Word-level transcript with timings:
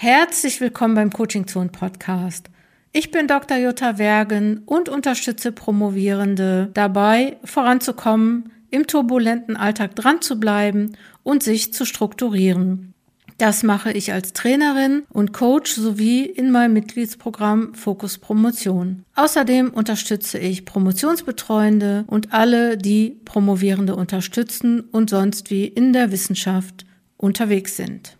Herzlich 0.00 0.60
willkommen 0.60 0.94
beim 0.94 1.12
Coaching 1.12 1.48
Zone 1.48 1.70
Podcast. 1.70 2.50
Ich 2.92 3.10
bin 3.10 3.26
Dr. 3.26 3.56
Jutta 3.56 3.98
Wergen 3.98 4.62
und 4.64 4.88
unterstütze 4.88 5.50
Promovierende 5.50 6.70
dabei, 6.72 7.36
voranzukommen, 7.42 8.52
im 8.70 8.86
turbulenten 8.86 9.56
Alltag 9.56 9.96
dran 9.96 10.22
zu 10.22 10.38
bleiben 10.38 10.92
und 11.24 11.42
sich 11.42 11.74
zu 11.74 11.84
strukturieren. 11.84 12.94
Das 13.38 13.64
mache 13.64 13.90
ich 13.90 14.12
als 14.12 14.34
Trainerin 14.34 15.02
und 15.10 15.32
Coach 15.32 15.72
sowie 15.72 16.26
in 16.26 16.52
meinem 16.52 16.74
Mitgliedsprogramm 16.74 17.74
Fokus 17.74 18.18
Promotion. 18.18 19.02
Außerdem 19.16 19.70
unterstütze 19.70 20.38
ich 20.38 20.64
Promotionsbetreuende 20.64 22.04
und 22.06 22.32
alle, 22.32 22.78
die 22.78 23.16
Promovierende 23.24 23.96
unterstützen 23.96 24.80
und 24.80 25.10
sonst 25.10 25.50
wie 25.50 25.66
in 25.66 25.92
der 25.92 26.12
Wissenschaft 26.12 26.86
unterwegs 27.16 27.76
sind. 27.76 28.17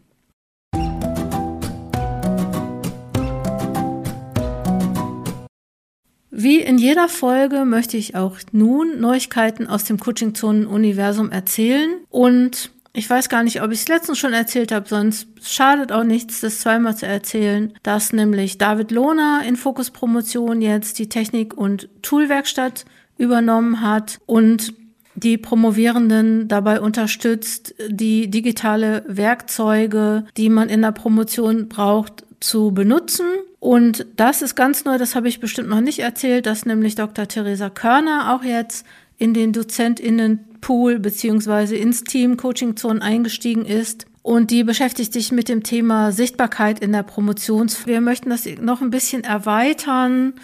Wie 6.41 6.61
in 6.61 6.79
jeder 6.79 7.09
Folge 7.09 7.65
möchte 7.65 7.97
ich 7.97 8.15
auch 8.15 8.37
nun 8.53 9.01
Neuigkeiten 9.01 9.67
aus 9.67 9.83
dem 9.83 9.99
Coaching-Zonen-Universum 9.99 11.33
erzählen. 11.33 11.97
Und 12.11 12.71
ich 12.93 13.11
weiß 13.11 13.29
gar 13.29 13.43
nicht, 13.43 13.61
ob 13.61 13.73
ich 13.73 13.81
es 13.81 13.89
letztens 13.89 14.21
schon 14.21 14.33
erzählt 14.33 14.71
habe, 14.71 14.89
sonst 14.89 15.27
schadet 15.43 15.91
auch 15.91 16.05
nichts, 16.05 16.41
das 16.41 16.61
zweimal 16.61 16.97
zu 16.97 17.07
erzählen, 17.07 17.73
dass 17.83 18.13
nämlich 18.13 18.57
David 18.57 18.93
Lohner 18.93 19.43
in 19.49 19.57
Fokus 19.57 19.91
Promotion 19.91 20.63
jetzt 20.63 21.01
die 21.01 21.09
Technik- 21.09 21.55
und 21.55 21.89
Toolwerkstatt 22.03 22.85
übernommen 23.17 23.81
hat 23.81 24.21
und 24.27 24.75
die 25.17 25.39
Promovierenden 25.39 26.47
dabei 26.47 26.81
unterstützt, 26.81 27.75
die 27.89 28.31
digitale 28.31 29.03
Werkzeuge, 29.09 30.25
die 30.37 30.51
man 30.51 30.69
in 30.69 30.83
der 30.83 30.93
Promotion 30.93 31.69
braucht, 31.69 32.28
zu 32.41 32.73
benutzen. 32.73 33.27
Und 33.61 34.07
das 34.17 34.43
ist 34.43 34.55
ganz 34.55 34.85
neu, 34.85 34.99
das 34.99 35.15
habe 35.15 35.29
ich 35.29 35.41
bestimmt 35.41 35.69
noch 35.69 35.81
nicht 35.81 35.99
erzählt, 35.99 36.47
dass 36.47 36.67
nämlich 36.67 36.95
Dr. 36.95 37.27
Theresa 37.27 37.71
Körner 37.71 38.35
auch 38.35 38.45
jetzt 38.45 38.87
in 39.19 39.35
den 39.35 39.53
DozentInnenpool 39.53 40.99
beziehungsweise 41.01 41.77
ins 41.77 42.05
Team 42.05 42.37
Coaching 42.37 42.77
Zone 42.77 43.03
eingestiegen 43.03 43.65
ist. 43.65 44.07
Und 44.23 44.51
die 44.51 44.63
beschäftigt 44.63 45.13
sich 45.13 45.33
mit 45.33 45.49
dem 45.49 45.63
Thema 45.63 46.13
Sichtbarkeit 46.13 46.81
in 46.81 46.93
der 46.93 47.03
Promotions. 47.03 47.87
Wir 47.87 48.01
möchten 48.01 48.31
das 48.31 48.47
noch 48.61 48.81
ein 48.81 48.91
bisschen 48.91 49.25
erweitern, 49.25 50.35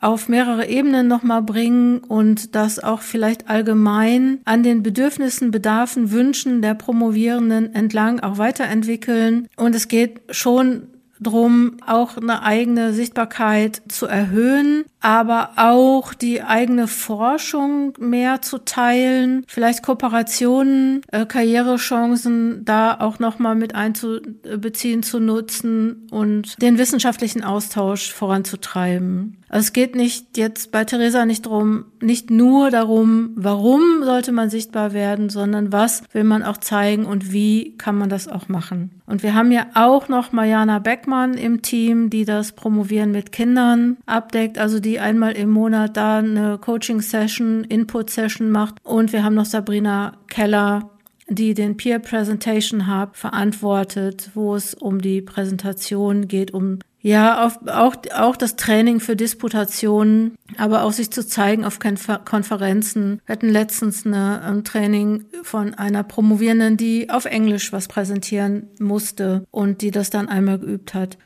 auf 0.00 0.28
mehrere 0.28 0.66
Ebenen 0.66 1.08
nochmal 1.08 1.42
bringen 1.42 1.98
und 1.98 2.54
das 2.54 2.78
auch 2.78 3.02
vielleicht 3.02 3.50
allgemein 3.50 4.40
an 4.44 4.62
den 4.62 4.82
Bedürfnissen, 4.82 5.50
Bedarfen, 5.50 6.10
Wünschen 6.10 6.62
der 6.62 6.74
Promovierenden 6.74 7.74
entlang 7.74 8.20
auch 8.20 8.38
weiterentwickeln. 8.38 9.46
Und 9.56 9.74
es 9.74 9.88
geht 9.88 10.20
schon 10.30 10.88
drum, 11.20 11.76
auch 11.86 12.16
eine 12.16 12.42
eigene 12.42 12.92
Sichtbarkeit 12.92 13.82
zu 13.88 14.06
erhöhen, 14.06 14.84
aber 15.00 15.52
auch 15.56 16.14
die 16.14 16.42
eigene 16.42 16.86
Forschung 16.86 17.94
mehr 17.98 18.42
zu 18.42 18.58
teilen, 18.58 19.44
vielleicht 19.46 19.82
Kooperationen, 19.82 21.02
äh, 21.10 21.26
Karrierechancen 21.26 22.64
da 22.64 22.98
auch 23.00 23.18
nochmal 23.18 23.54
mit 23.54 23.74
einzubeziehen, 23.74 25.02
zu 25.02 25.20
nutzen 25.20 26.06
und 26.10 26.60
den 26.60 26.78
wissenschaftlichen 26.78 27.42
Austausch 27.42 28.12
voranzutreiben. 28.12 29.38
Also 29.50 29.64
es 29.64 29.72
geht 29.72 29.96
nicht 29.96 30.36
jetzt 30.36 30.70
bei 30.70 30.84
Theresa 30.84 31.26
nicht 31.26 31.46
drum, 31.46 31.86
nicht 32.00 32.30
nur 32.30 32.70
darum, 32.70 33.30
warum 33.34 34.04
sollte 34.04 34.30
man 34.30 34.48
sichtbar 34.48 34.92
werden, 34.92 35.28
sondern 35.28 35.72
was 35.72 36.04
will 36.12 36.22
man 36.22 36.44
auch 36.44 36.58
zeigen 36.58 37.04
und 37.04 37.32
wie 37.32 37.76
kann 37.76 37.98
man 37.98 38.08
das 38.08 38.28
auch 38.28 38.48
machen. 38.48 39.02
Und 39.06 39.24
wir 39.24 39.34
haben 39.34 39.50
ja 39.50 39.66
auch 39.74 40.08
noch 40.08 40.30
Mariana 40.30 40.78
Beckmann 40.78 41.34
im 41.34 41.62
Team, 41.62 42.10
die 42.10 42.24
das 42.24 42.52
Promovieren 42.52 43.10
mit 43.10 43.32
Kindern 43.32 43.96
abdeckt, 44.06 44.56
also 44.56 44.78
die 44.78 44.89
einmal 44.98 45.32
im 45.32 45.50
Monat 45.50 45.96
da 45.96 46.18
eine 46.18 46.58
Coaching-Session, 46.58 47.64
Input-Session 47.64 48.50
macht. 48.50 48.76
Und 48.82 49.12
wir 49.12 49.22
haben 49.22 49.34
noch 49.34 49.44
Sabrina 49.44 50.16
Keller, 50.28 50.90
die 51.28 51.54
den 51.54 51.76
Peer 51.76 52.00
Presentation 52.00 52.88
Hub 52.88 53.16
verantwortet, 53.16 54.30
wo 54.34 54.54
es 54.54 54.74
um 54.74 55.00
die 55.00 55.22
Präsentation 55.22 56.26
geht, 56.26 56.52
um 56.52 56.80
ja, 57.02 57.46
auf, 57.46 57.58
auch, 57.66 57.96
auch 58.14 58.36
das 58.36 58.56
Training 58.56 59.00
für 59.00 59.16
Disputationen, 59.16 60.36
aber 60.58 60.82
auch 60.82 60.92
sich 60.92 61.10
zu 61.10 61.26
zeigen 61.26 61.64
auf 61.64 61.78
Konferenzen. 61.78 63.22
Wir 63.24 63.32
hatten 63.32 63.48
letztens 63.48 64.04
eine, 64.04 64.42
ein 64.42 64.64
Training 64.64 65.24
von 65.42 65.72
einer 65.72 66.02
Promovierenden, 66.02 66.76
die 66.76 67.08
auf 67.08 67.24
Englisch 67.24 67.72
was 67.72 67.88
präsentieren 67.88 68.68
musste 68.78 69.46
und 69.50 69.80
die 69.80 69.92
das 69.92 70.10
dann 70.10 70.28
einmal 70.28 70.58
geübt 70.58 70.92
hat. 70.92 71.16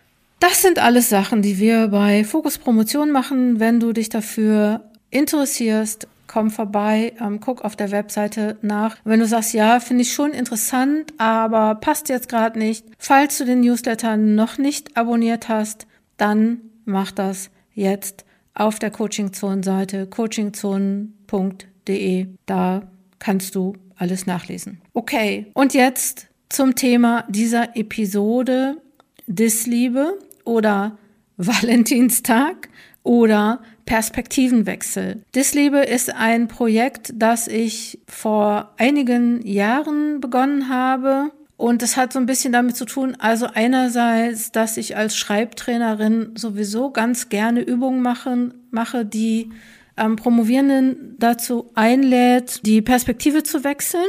Das 0.40 0.62
sind 0.62 0.78
alles 0.78 1.08
Sachen, 1.08 1.42
die 1.42 1.58
wir 1.58 1.88
bei 1.88 2.24
Fokus 2.24 2.58
Promotion 2.58 3.10
machen. 3.10 3.60
Wenn 3.60 3.80
du 3.80 3.92
dich 3.92 4.08
dafür 4.08 4.82
interessierst, 5.10 6.08
komm 6.26 6.50
vorbei, 6.50 7.12
ähm, 7.20 7.40
guck 7.40 7.64
auf 7.64 7.76
der 7.76 7.90
Webseite 7.90 8.58
nach. 8.60 8.96
Wenn 9.04 9.20
du 9.20 9.26
sagst, 9.26 9.54
ja, 9.54 9.80
finde 9.80 10.02
ich 10.02 10.12
schon 10.12 10.32
interessant, 10.32 11.14
aber 11.18 11.76
passt 11.76 12.08
jetzt 12.08 12.28
gerade 12.28 12.58
nicht, 12.58 12.84
falls 12.98 13.38
du 13.38 13.44
den 13.44 13.60
Newsletter 13.60 14.16
noch 14.16 14.58
nicht 14.58 14.96
abonniert 14.96 15.48
hast, 15.48 15.86
dann 16.16 16.60
mach 16.84 17.12
das 17.12 17.50
jetzt 17.72 18.24
auf 18.54 18.78
der 18.78 18.90
Coachingzone-Seite 18.90 20.06
coachingzonen.de. 20.06 22.26
Da 22.46 22.82
kannst 23.18 23.54
du 23.54 23.74
alles 23.96 24.26
nachlesen. 24.26 24.80
Okay, 24.92 25.46
und 25.54 25.72
jetzt 25.74 26.28
zum 26.48 26.74
Thema 26.74 27.24
dieser 27.28 27.76
Episode 27.76 28.78
Disliebe 29.26 30.18
oder 30.44 30.98
Valentinstag 31.36 32.68
oder 33.02 33.60
Perspektivenwechsel. 33.86 35.22
Disliebe 35.34 35.78
ist 35.78 36.14
ein 36.14 36.48
Projekt, 36.48 37.12
das 37.16 37.48
ich 37.48 38.00
vor 38.08 38.72
einigen 38.78 39.46
Jahren 39.46 40.20
begonnen 40.20 40.68
habe. 40.68 41.30
Und 41.56 41.82
das 41.82 41.96
hat 41.96 42.12
so 42.12 42.18
ein 42.18 42.26
bisschen 42.26 42.52
damit 42.52 42.76
zu 42.76 42.84
tun, 42.84 43.16
also 43.18 43.46
einerseits, 43.52 44.50
dass 44.50 44.76
ich 44.76 44.96
als 44.96 45.16
Schreibtrainerin 45.16 46.32
sowieso 46.34 46.90
ganz 46.90 47.28
gerne 47.28 47.60
Übungen 47.60 48.02
machen, 48.02 48.54
mache, 48.70 49.04
die 49.04 49.50
ähm, 49.96 50.16
Promovierenden 50.16 51.14
dazu 51.18 51.70
einlädt, 51.74 52.66
die 52.66 52.82
Perspektive 52.82 53.44
zu 53.44 53.62
wechseln. 53.62 54.02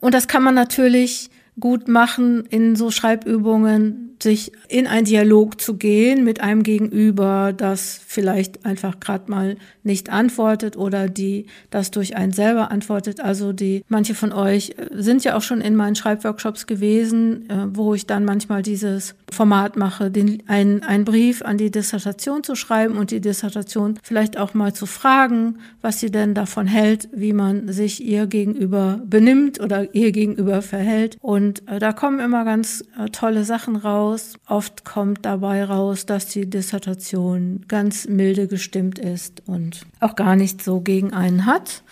Und 0.00 0.12
das 0.12 0.26
kann 0.26 0.42
man 0.42 0.56
natürlich 0.56 1.30
gut 1.60 1.86
machen 1.86 2.46
in 2.46 2.74
so 2.74 2.90
Schreibübungen, 2.90 4.11
sich 4.22 4.52
in 4.68 4.86
einen 4.86 5.04
Dialog 5.04 5.60
zu 5.60 5.76
gehen 5.76 6.24
mit 6.24 6.40
einem 6.40 6.62
Gegenüber, 6.62 7.52
das 7.52 8.00
vielleicht 8.06 8.64
einfach 8.64 9.00
gerade 9.00 9.30
mal 9.30 9.56
nicht 9.84 10.10
antwortet 10.10 10.76
oder 10.76 11.08
die 11.08 11.46
das 11.70 11.90
durch 11.90 12.16
einen 12.16 12.32
selber 12.32 12.70
antwortet. 12.70 13.20
Also 13.20 13.52
die 13.52 13.84
manche 13.88 14.14
von 14.14 14.32
euch 14.32 14.74
sind 14.92 15.24
ja 15.24 15.36
auch 15.36 15.42
schon 15.42 15.60
in 15.60 15.74
meinen 15.74 15.96
Schreibworkshops 15.96 16.66
gewesen, 16.66 17.48
äh, 17.50 17.66
wo 17.72 17.94
ich 17.94 18.06
dann 18.06 18.24
manchmal 18.24 18.62
dieses 18.62 19.14
Format 19.30 19.76
mache, 19.76 20.10
den, 20.10 20.42
ein, 20.46 20.82
einen 20.82 21.04
Brief 21.04 21.42
an 21.42 21.58
die 21.58 21.70
Dissertation 21.70 22.44
zu 22.44 22.54
schreiben 22.54 22.96
und 22.96 23.10
die 23.10 23.20
Dissertation 23.20 23.98
vielleicht 24.02 24.38
auch 24.38 24.54
mal 24.54 24.72
zu 24.72 24.86
fragen, 24.86 25.58
was 25.80 26.00
sie 26.00 26.10
denn 26.10 26.34
davon 26.34 26.66
hält, 26.66 27.08
wie 27.12 27.32
man 27.32 27.72
sich 27.72 28.04
ihr 28.04 28.26
gegenüber 28.26 29.00
benimmt 29.04 29.60
oder 29.60 29.94
ihr 29.94 30.12
gegenüber 30.12 30.62
verhält. 30.62 31.16
Und 31.20 31.66
äh, 31.68 31.78
da 31.78 31.92
kommen 31.92 32.20
immer 32.20 32.44
ganz 32.44 32.84
äh, 32.98 33.08
tolle 33.08 33.44
Sachen 33.44 33.76
raus. 33.76 34.11
Oft 34.46 34.84
kommt 34.84 35.24
dabei 35.24 35.64
raus, 35.64 36.06
dass 36.06 36.26
die 36.26 36.48
Dissertation 36.48 37.64
ganz 37.68 38.06
milde 38.06 38.48
gestimmt 38.48 38.98
ist 38.98 39.42
und 39.46 39.86
auch 40.00 40.16
gar 40.16 40.36
nicht 40.36 40.62
so 40.62 40.80
gegen 40.80 41.12
einen 41.12 41.46
hat. 41.46 41.82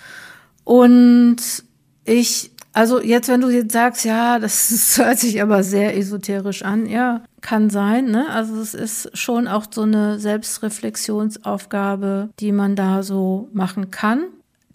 Und 0.65 1.65
ich 2.05 2.51
also 2.73 3.01
jetzt, 3.01 3.29
wenn 3.29 3.41
du 3.41 3.51
jetzt 3.51 3.73
sagst, 3.73 4.05
ja, 4.05 4.39
das 4.39 4.97
hört 4.97 5.19
sich 5.19 5.43
aber 5.43 5.63
sehr 5.63 5.97
esoterisch 5.97 6.63
an, 6.63 6.87
ja, 6.87 7.23
kann 7.41 7.71
sein, 7.71 8.07
ne? 8.07 8.29
Also 8.31 8.61
es 8.61 8.75
ist 8.75 9.17
schon 9.17 9.49
auch 9.49 9.67
so 9.71 9.83
eine 9.83 10.19
Selbstreflexionsaufgabe, 10.19 12.31
die 12.39 12.53
man 12.53 12.77
da 12.77 13.03
so 13.03 13.49
machen 13.53 13.91
kann. 13.91 14.25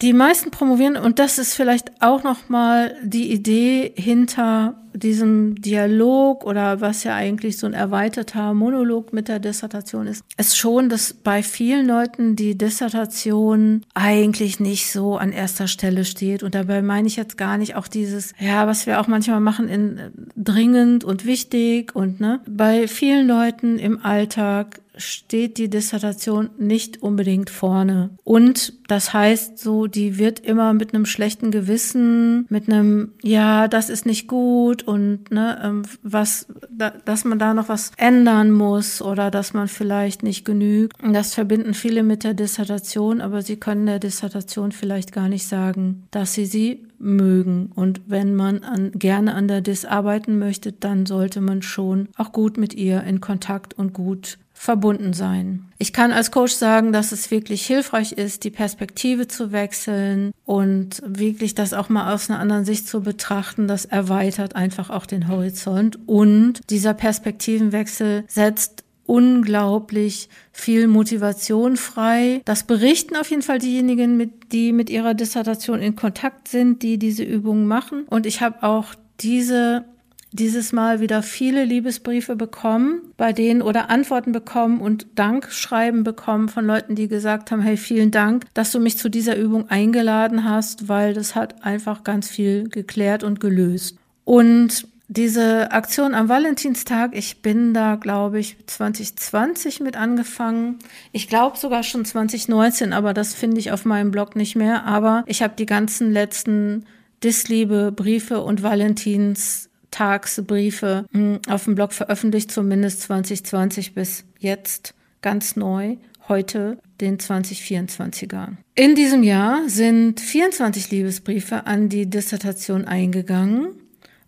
Die 0.02 0.12
meisten 0.12 0.50
promovieren, 0.50 0.98
und 0.98 1.18
das 1.18 1.38
ist 1.38 1.54
vielleicht 1.54 2.02
auch 2.02 2.22
nochmal 2.22 2.94
die 3.02 3.32
Idee 3.32 3.94
hinter 3.96 4.74
diesem 4.96 5.54
Dialog 5.56 6.44
oder 6.44 6.80
was 6.80 7.04
ja 7.04 7.14
eigentlich 7.14 7.58
so 7.58 7.66
ein 7.66 7.74
erweiterter 7.74 8.54
Monolog 8.54 9.12
mit 9.12 9.28
der 9.28 9.38
Dissertation 9.38 10.06
ist, 10.06 10.24
ist 10.36 10.56
schon, 10.56 10.88
dass 10.88 11.14
bei 11.14 11.42
vielen 11.42 11.86
Leuten 11.86 12.36
die 12.36 12.56
Dissertation 12.56 13.84
eigentlich 13.94 14.60
nicht 14.60 14.90
so 14.90 15.16
an 15.16 15.32
erster 15.32 15.68
Stelle 15.68 16.04
steht. 16.04 16.42
Und 16.42 16.54
dabei 16.54 16.82
meine 16.82 17.08
ich 17.08 17.16
jetzt 17.16 17.36
gar 17.36 17.58
nicht 17.58 17.76
auch 17.76 17.88
dieses, 17.88 18.32
ja, 18.38 18.66
was 18.66 18.86
wir 18.86 19.00
auch 19.00 19.06
manchmal 19.06 19.40
machen 19.40 19.68
in 19.68 20.00
dringend 20.36 21.04
und 21.04 21.26
wichtig 21.26 21.94
und 21.94 22.20
ne, 22.20 22.40
bei 22.48 22.88
vielen 22.88 23.26
Leuten 23.26 23.78
im 23.78 24.04
Alltag 24.04 24.80
steht 24.96 25.58
die 25.58 25.68
Dissertation 25.68 26.50
nicht 26.58 27.02
unbedingt 27.02 27.50
vorne. 27.50 28.10
Und 28.24 28.72
das 28.88 29.12
heißt 29.12 29.58
so, 29.58 29.86
die 29.86 30.18
wird 30.18 30.40
immer 30.40 30.72
mit 30.72 30.94
einem 30.94 31.06
schlechten 31.06 31.50
Gewissen, 31.50 32.46
mit 32.48 32.68
einem, 32.68 33.12
ja, 33.22 33.68
das 33.68 33.90
ist 33.90 34.06
nicht 34.06 34.26
gut 34.26 34.85
und 34.86 35.30
ne, 35.30 35.60
ähm, 35.62 35.82
was, 36.02 36.46
da, 36.70 36.90
dass 36.90 37.24
man 37.24 37.38
da 37.38 37.54
noch 37.54 37.68
was 37.68 37.92
ändern 37.96 38.50
muss 38.50 39.02
oder 39.02 39.30
dass 39.30 39.52
man 39.52 39.68
vielleicht 39.68 40.22
nicht 40.22 40.44
genügt. 40.44 40.96
Das 41.02 41.34
verbinden 41.34 41.74
viele 41.74 42.02
mit 42.02 42.24
der 42.24 42.34
Dissertation, 42.34 43.20
aber 43.20 43.42
sie 43.42 43.56
können 43.56 43.86
der 43.86 43.98
Dissertation 43.98 44.72
vielleicht 44.72 45.12
gar 45.12 45.28
nicht 45.28 45.46
sagen, 45.46 46.04
dass 46.10 46.34
sie 46.34 46.46
sie 46.46 46.86
mögen. 46.98 47.70
Und 47.74 48.02
wenn 48.06 48.34
man 48.34 48.62
an, 48.62 48.92
gerne 48.92 49.34
an 49.34 49.48
der 49.48 49.60
Dis 49.60 49.84
arbeiten 49.84 50.38
möchte, 50.38 50.72
dann 50.72 51.06
sollte 51.06 51.40
man 51.40 51.62
schon 51.62 52.08
auch 52.16 52.32
gut 52.32 52.56
mit 52.56 52.74
ihr 52.74 53.02
in 53.02 53.20
Kontakt 53.20 53.74
und 53.74 53.92
gut 53.92 54.38
verbunden 54.58 55.12
sein. 55.12 55.66
Ich 55.78 55.92
kann 55.92 56.12
als 56.12 56.30
Coach 56.30 56.54
sagen, 56.54 56.92
dass 56.92 57.12
es 57.12 57.30
wirklich 57.30 57.66
hilfreich 57.66 58.12
ist, 58.12 58.42
die 58.42 58.50
Perspektive 58.50 59.28
zu 59.28 59.52
wechseln 59.52 60.32
und 60.46 61.02
wirklich 61.06 61.54
das 61.54 61.74
auch 61.74 61.90
mal 61.90 62.12
aus 62.12 62.30
einer 62.30 62.40
anderen 62.40 62.64
Sicht 62.64 62.88
zu 62.88 63.02
betrachten. 63.02 63.68
Das 63.68 63.84
erweitert 63.84 64.56
einfach 64.56 64.88
auch 64.88 65.04
den 65.04 65.28
Horizont 65.28 65.98
und 66.06 66.60
dieser 66.70 66.94
Perspektivenwechsel 66.94 68.24
setzt 68.28 68.82
unglaublich 69.04 70.30
viel 70.52 70.88
Motivation 70.88 71.76
frei. 71.76 72.40
Das 72.46 72.64
berichten 72.64 73.14
auf 73.14 73.30
jeden 73.30 73.42
Fall 73.42 73.58
diejenigen, 73.58 74.16
mit, 74.16 74.52
die 74.52 74.72
mit 74.72 74.88
ihrer 74.90 75.14
Dissertation 75.14 75.80
in 75.80 75.94
Kontakt 75.96 76.48
sind, 76.48 76.82
die 76.82 76.98
diese 76.98 77.22
Übungen 77.22 77.66
machen. 77.66 78.04
Und 78.08 78.26
ich 78.26 78.40
habe 78.40 78.62
auch 78.62 78.94
diese 79.20 79.84
dieses 80.32 80.72
Mal 80.72 81.00
wieder 81.00 81.22
viele 81.22 81.64
Liebesbriefe 81.64 82.36
bekommen, 82.36 83.00
bei 83.16 83.32
denen 83.32 83.62
oder 83.62 83.90
Antworten 83.90 84.32
bekommen 84.32 84.80
und 84.80 85.06
Dankschreiben 85.14 86.04
bekommen 86.04 86.48
von 86.48 86.66
Leuten, 86.66 86.94
die 86.94 87.08
gesagt 87.08 87.50
haben, 87.50 87.62
hey, 87.62 87.76
vielen 87.76 88.10
Dank, 88.10 88.44
dass 88.54 88.72
du 88.72 88.80
mich 88.80 88.98
zu 88.98 89.08
dieser 89.08 89.36
Übung 89.36 89.70
eingeladen 89.70 90.44
hast, 90.44 90.88
weil 90.88 91.14
das 91.14 91.34
hat 91.34 91.64
einfach 91.64 92.04
ganz 92.04 92.28
viel 92.28 92.68
geklärt 92.68 93.24
und 93.24 93.40
gelöst. 93.40 93.98
Und 94.24 94.88
diese 95.08 95.70
Aktion 95.70 96.14
am 96.14 96.28
Valentinstag, 96.28 97.16
ich 97.16 97.40
bin 97.40 97.72
da, 97.72 97.94
glaube 97.94 98.40
ich, 98.40 98.56
2020 98.66 99.80
mit 99.80 99.96
angefangen. 99.96 100.80
Ich 101.12 101.28
glaube 101.28 101.56
sogar 101.56 101.84
schon 101.84 102.04
2019, 102.04 102.92
aber 102.92 103.14
das 103.14 103.32
finde 103.32 103.60
ich 103.60 103.70
auf 103.70 103.84
meinem 103.84 104.10
Blog 104.10 104.34
nicht 104.34 104.56
mehr. 104.56 104.84
Aber 104.84 105.22
ich 105.26 105.42
habe 105.42 105.54
die 105.56 105.66
ganzen 105.66 106.12
letzten 106.12 106.86
Disliebe, 107.22 107.92
Briefe 107.92 108.42
und 108.42 108.64
Valentins 108.64 109.70
Tagsbriefe 109.90 111.06
hm, 111.12 111.40
auf 111.48 111.64
dem 111.64 111.74
Blog 111.74 111.92
veröffentlicht, 111.92 112.50
zumindest 112.50 113.02
2020 113.02 113.94
bis 113.94 114.24
jetzt 114.38 114.94
ganz 115.22 115.56
neu, 115.56 115.96
heute 116.28 116.78
den 117.00 117.18
2024er. 117.18 118.48
In 118.74 118.94
diesem 118.94 119.22
Jahr 119.22 119.68
sind 119.68 120.20
24 120.20 120.90
Liebesbriefe 120.90 121.66
an 121.66 121.88
die 121.88 122.08
Dissertation 122.08 122.84
eingegangen 122.84 123.68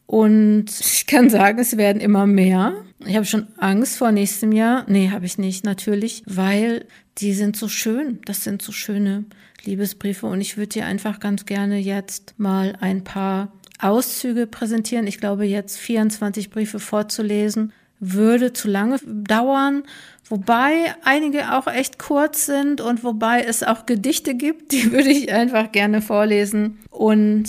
und 0.06 0.66
ich 0.80 1.06
kann 1.06 1.28
sagen, 1.28 1.58
es 1.58 1.76
werden 1.76 2.00
immer 2.00 2.26
mehr. 2.26 2.72
Ich 3.04 3.14
habe 3.14 3.26
schon 3.26 3.46
Angst 3.58 3.98
vor 3.98 4.10
nächstem 4.10 4.52
Jahr. 4.52 4.86
Nee, 4.88 5.10
habe 5.10 5.26
ich 5.26 5.36
nicht, 5.36 5.64
natürlich, 5.64 6.22
weil 6.24 6.86
die 7.18 7.34
sind 7.34 7.56
so 7.56 7.68
schön. 7.68 8.20
Das 8.24 8.42
sind 8.42 8.62
so 8.62 8.72
schöne 8.72 9.24
Liebesbriefe 9.64 10.26
und 10.26 10.40
ich 10.40 10.56
würde 10.56 10.68
dir 10.68 10.86
einfach 10.86 11.20
ganz 11.20 11.44
gerne 11.44 11.78
jetzt 11.78 12.34
mal 12.38 12.74
ein 12.80 13.04
paar 13.04 13.52
Auszüge 13.78 14.46
präsentieren. 14.46 15.06
Ich 15.06 15.18
glaube, 15.18 15.44
jetzt 15.44 15.78
24 15.78 16.50
Briefe 16.50 16.80
vorzulesen, 16.80 17.72
würde 18.00 18.52
zu 18.52 18.68
lange 18.68 18.98
dauern, 19.04 19.82
wobei 20.28 20.94
einige 21.04 21.52
auch 21.56 21.66
echt 21.66 21.98
kurz 21.98 22.46
sind 22.46 22.80
und 22.80 23.02
wobei 23.02 23.42
es 23.42 23.62
auch 23.62 23.86
Gedichte 23.86 24.34
gibt, 24.34 24.72
die 24.72 24.92
würde 24.92 25.10
ich 25.10 25.32
einfach 25.32 25.72
gerne 25.72 26.02
vorlesen. 26.02 26.78
Und 26.90 27.48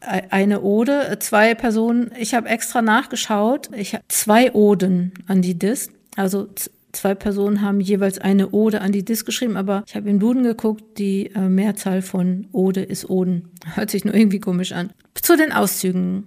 eine 0.00 0.62
Ode, 0.62 1.16
zwei 1.20 1.54
Personen, 1.54 2.10
ich 2.18 2.34
habe 2.34 2.48
extra 2.48 2.82
nachgeschaut, 2.82 3.70
ich 3.74 3.94
habe 3.94 4.04
zwei 4.08 4.52
Oden 4.52 5.12
an 5.28 5.42
die 5.42 5.58
Dis, 5.58 5.90
also 6.16 6.48
Zwei 6.92 7.14
Personen 7.14 7.62
haben 7.62 7.80
jeweils 7.80 8.18
eine 8.18 8.50
Ode 8.50 8.82
an 8.82 8.92
die 8.92 9.04
Dis 9.04 9.24
geschrieben, 9.24 9.56
aber 9.56 9.82
ich 9.86 9.96
habe 9.96 10.10
im 10.10 10.18
Duden 10.18 10.42
geguckt, 10.42 10.98
die 10.98 11.30
äh, 11.34 11.48
Mehrzahl 11.48 12.02
von 12.02 12.46
Ode 12.52 12.82
ist 12.82 13.08
Oden. 13.08 13.48
Hört 13.74 13.90
sich 13.90 14.04
nur 14.04 14.14
irgendwie 14.14 14.40
komisch 14.40 14.72
an. 14.72 14.90
Zu 15.14 15.36
den 15.36 15.52
Auszügen. 15.52 16.24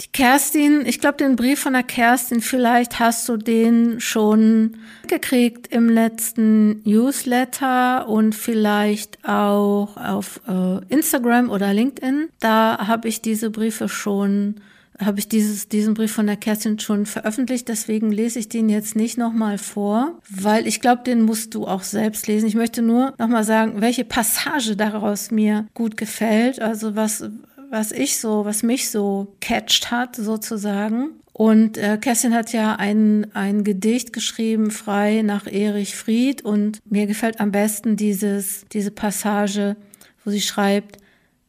Die 0.00 0.08
Kerstin, 0.08 0.82
ich 0.86 1.00
glaube, 1.00 1.18
den 1.18 1.36
Brief 1.36 1.60
von 1.60 1.72
der 1.72 1.84
Kerstin, 1.84 2.40
vielleicht 2.40 2.98
hast 2.98 3.28
du 3.28 3.36
den 3.36 4.00
schon 4.00 4.76
gekriegt 5.06 5.68
im 5.68 5.88
letzten 5.88 6.82
Newsletter 6.82 8.08
und 8.08 8.34
vielleicht 8.34 9.24
auch 9.24 9.96
auf 9.96 10.40
äh, 10.48 10.84
Instagram 10.92 11.48
oder 11.48 11.72
LinkedIn. 11.72 12.28
Da 12.40 12.86
habe 12.88 13.06
ich 13.08 13.22
diese 13.22 13.50
Briefe 13.50 13.88
schon 13.88 14.56
habe 14.98 15.18
ich 15.18 15.28
dieses, 15.28 15.68
diesen 15.68 15.94
Brief 15.94 16.12
von 16.12 16.26
der 16.26 16.36
Kerstin 16.36 16.78
schon 16.78 17.06
veröffentlicht, 17.06 17.68
deswegen 17.68 18.12
lese 18.12 18.38
ich 18.38 18.48
den 18.48 18.68
jetzt 18.68 18.96
nicht 18.96 19.18
nochmal 19.18 19.58
vor, 19.58 20.20
weil 20.30 20.66
ich 20.66 20.80
glaube, 20.80 21.02
den 21.02 21.22
musst 21.22 21.54
du 21.54 21.66
auch 21.66 21.82
selbst 21.82 22.26
lesen. 22.26 22.46
Ich 22.46 22.54
möchte 22.54 22.82
nur 22.82 23.14
nochmal 23.18 23.44
sagen, 23.44 23.80
welche 23.80 24.04
Passage 24.04 24.76
daraus 24.76 25.30
mir 25.30 25.66
gut 25.74 25.96
gefällt, 25.96 26.60
also 26.60 26.94
was, 26.94 27.28
was 27.70 27.92
ich 27.92 28.18
so, 28.18 28.44
was 28.44 28.62
mich 28.62 28.90
so 28.90 29.34
catcht 29.40 29.90
hat, 29.90 30.16
sozusagen. 30.16 31.10
Und 31.32 31.78
äh, 31.78 31.98
Kerstin 32.00 32.32
hat 32.32 32.52
ja 32.52 32.76
ein, 32.76 33.26
ein 33.34 33.64
Gedicht 33.64 34.12
geschrieben, 34.12 34.70
frei 34.70 35.22
nach 35.22 35.48
Erich 35.48 35.96
Fried. 35.96 36.42
Und 36.42 36.78
mir 36.88 37.08
gefällt 37.08 37.40
am 37.40 37.50
besten 37.50 37.96
dieses, 37.96 38.64
diese 38.72 38.92
Passage, 38.92 39.76
wo 40.24 40.30
sie 40.30 40.40
schreibt, 40.40 40.98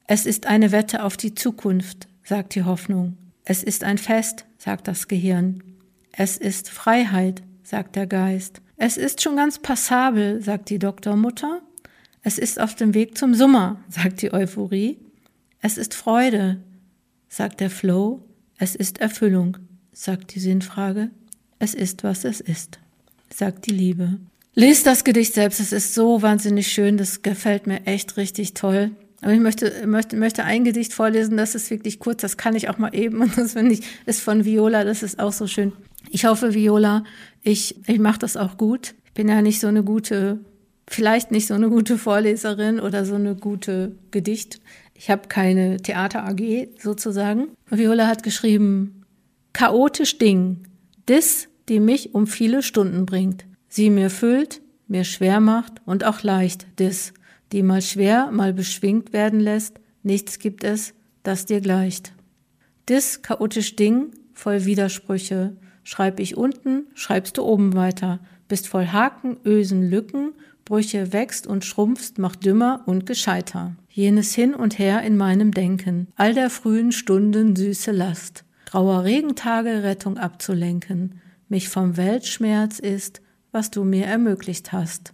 es 0.07 0.25
ist 0.25 0.47
eine 0.47 0.71
Wette 0.71 1.03
auf 1.03 1.17
die 1.17 1.35
Zukunft, 1.35 2.07
sagt 2.23 2.55
die 2.55 2.63
Hoffnung. 2.63 3.15
Es 3.45 3.61
ist 3.61 3.83
ein 3.83 3.99
Fest, 3.99 4.45
sagt 4.57 4.87
das 4.87 5.07
Gehirn. 5.07 5.63
Es 6.11 6.37
ist 6.37 6.69
Freiheit, 6.69 7.43
sagt 7.63 7.95
der 7.95 8.07
Geist. 8.07 8.61
Es 8.75 8.97
ist 8.97 9.21
schon 9.21 9.35
ganz 9.35 9.59
passabel, 9.59 10.41
sagt 10.41 10.69
die 10.69 10.79
Doktormutter. 10.79 11.61
Es 12.23 12.39
ist 12.39 12.59
auf 12.59 12.73
dem 12.73 12.95
Weg 12.95 13.17
zum 13.17 13.35
Sommer, 13.35 13.79
sagt 13.87 14.23
die 14.23 14.33
Euphorie. 14.33 14.97
Es 15.61 15.77
ist 15.77 15.93
Freude, 15.93 16.57
sagt 17.29 17.59
der 17.59 17.69
Flow. 17.69 18.25
Es 18.57 18.75
ist 18.75 18.97
Erfüllung, 18.97 19.57
sagt 19.93 20.33
die 20.33 20.39
Sinnfrage. 20.39 21.11
Es 21.59 21.75
ist, 21.75 22.03
was 22.03 22.25
es 22.25 22.41
ist, 22.41 22.79
sagt 23.31 23.67
die 23.67 23.71
Liebe. 23.71 24.17
Lies 24.55 24.83
das 24.83 25.03
Gedicht 25.03 25.33
selbst, 25.33 25.59
es 25.59 25.71
ist 25.71 25.93
so 25.93 26.21
wahnsinnig 26.21 26.69
schön, 26.69 26.97
das 26.97 27.21
gefällt 27.21 27.67
mir 27.67 27.85
echt 27.85 28.17
richtig 28.17 28.53
toll. 28.53 28.91
Aber 29.25 29.33
ich 29.33 29.39
möchte, 29.39 29.87
möchte, 29.87 30.17
möchte 30.17 30.43
ein 30.43 30.63
Gedicht 30.63 30.93
vorlesen, 30.93 31.35
das 31.35 31.55
ist 31.55 31.71
wirklich 31.71 31.97
kurz, 31.97 32.21
das 32.21 32.37
kann 32.37 32.55
ich 32.55 32.69
auch 32.69 32.77
mal 32.77 32.93
eben. 32.93 33.21
Und 33.21 33.35
das 33.35 33.53
finde 33.53 33.73
ich, 33.73 33.81
ist 34.05 34.21
von 34.21 34.45
Viola, 34.45 34.83
das 34.83 35.01
ist 35.01 35.17
auch 35.19 35.33
so 35.33 35.47
schön. 35.47 35.73
Ich 36.11 36.25
hoffe, 36.25 36.53
Viola, 36.53 37.03
ich, 37.41 37.75
ich 37.87 37.97
mache 37.97 38.19
das 38.19 38.37
auch 38.37 38.55
gut. 38.55 38.93
Ich 39.05 39.13
bin 39.13 39.27
ja 39.27 39.41
nicht 39.41 39.59
so 39.59 39.65
eine 39.65 39.83
gute, 39.83 40.41
vielleicht 40.87 41.31
nicht 41.31 41.47
so 41.47 41.55
eine 41.55 41.69
gute 41.69 41.97
Vorleserin 41.97 42.79
oder 42.79 43.03
so 43.03 43.15
eine 43.15 43.35
gute 43.35 43.95
Gedicht. 44.11 44.61
Ich 44.93 45.09
habe 45.09 45.27
keine 45.27 45.77
Theater 45.77 46.23
AG 46.27 46.67
sozusagen. 46.77 47.47
Viola 47.71 48.05
hat 48.05 48.21
geschrieben, 48.21 49.05
chaotisch 49.53 50.19
Ding, 50.19 50.67
dis, 51.09 51.47
die 51.67 51.79
mich 51.79 52.13
um 52.13 52.27
viele 52.27 52.61
Stunden 52.61 53.07
bringt. 53.07 53.47
Sie 53.69 53.89
mir 53.89 54.11
füllt, 54.11 54.61
mir 54.87 55.03
schwer 55.03 55.39
macht 55.39 55.81
und 55.87 56.03
auch 56.03 56.21
leicht, 56.21 56.67
dis 56.77 57.11
die 57.51 57.63
mal 57.63 57.81
schwer, 57.81 58.31
mal 58.31 58.53
beschwingt 58.53 59.13
werden 59.13 59.39
lässt, 59.39 59.79
nichts 60.03 60.39
gibt 60.39 60.63
es, 60.63 60.93
das 61.23 61.45
dir 61.45 61.61
gleicht. 61.61 62.13
Dis 62.89 63.21
chaotisch 63.21 63.75
Ding, 63.75 64.11
voll 64.33 64.65
Widersprüche, 64.65 65.55
schreib 65.83 66.19
ich 66.19 66.37
unten, 66.37 66.87
schreibst 66.93 67.37
du 67.37 67.43
oben 67.43 67.73
weiter, 67.75 68.19
bist 68.47 68.67
voll 68.67 68.87
Haken, 68.87 69.37
Ösen, 69.45 69.89
Lücken, 69.89 70.33
Brüche 70.65 71.13
wächst 71.13 71.45
und 71.45 71.63
schrumpfst, 71.63 72.17
macht 72.17 72.43
dümmer 72.43 72.83
und 72.87 73.05
gescheiter. 73.05 73.75
Jenes 73.87 74.33
hin 74.33 74.55
und 74.55 74.79
her 74.79 75.03
in 75.03 75.15
meinem 75.15 75.51
Denken, 75.51 76.07
all 76.15 76.33
der 76.33 76.49
frühen 76.49 76.91
Stunden 76.91 77.55
süße 77.55 77.91
Last, 77.91 78.43
grauer 78.65 79.03
Regentage 79.03 79.83
Rettung 79.83 80.17
abzulenken, 80.17 81.21
mich 81.49 81.69
vom 81.69 81.97
Weltschmerz 81.97 82.79
ist, 82.79 83.21
was 83.51 83.71
du 83.71 83.83
mir 83.83 84.05
ermöglicht 84.05 84.73
hast. 84.73 85.13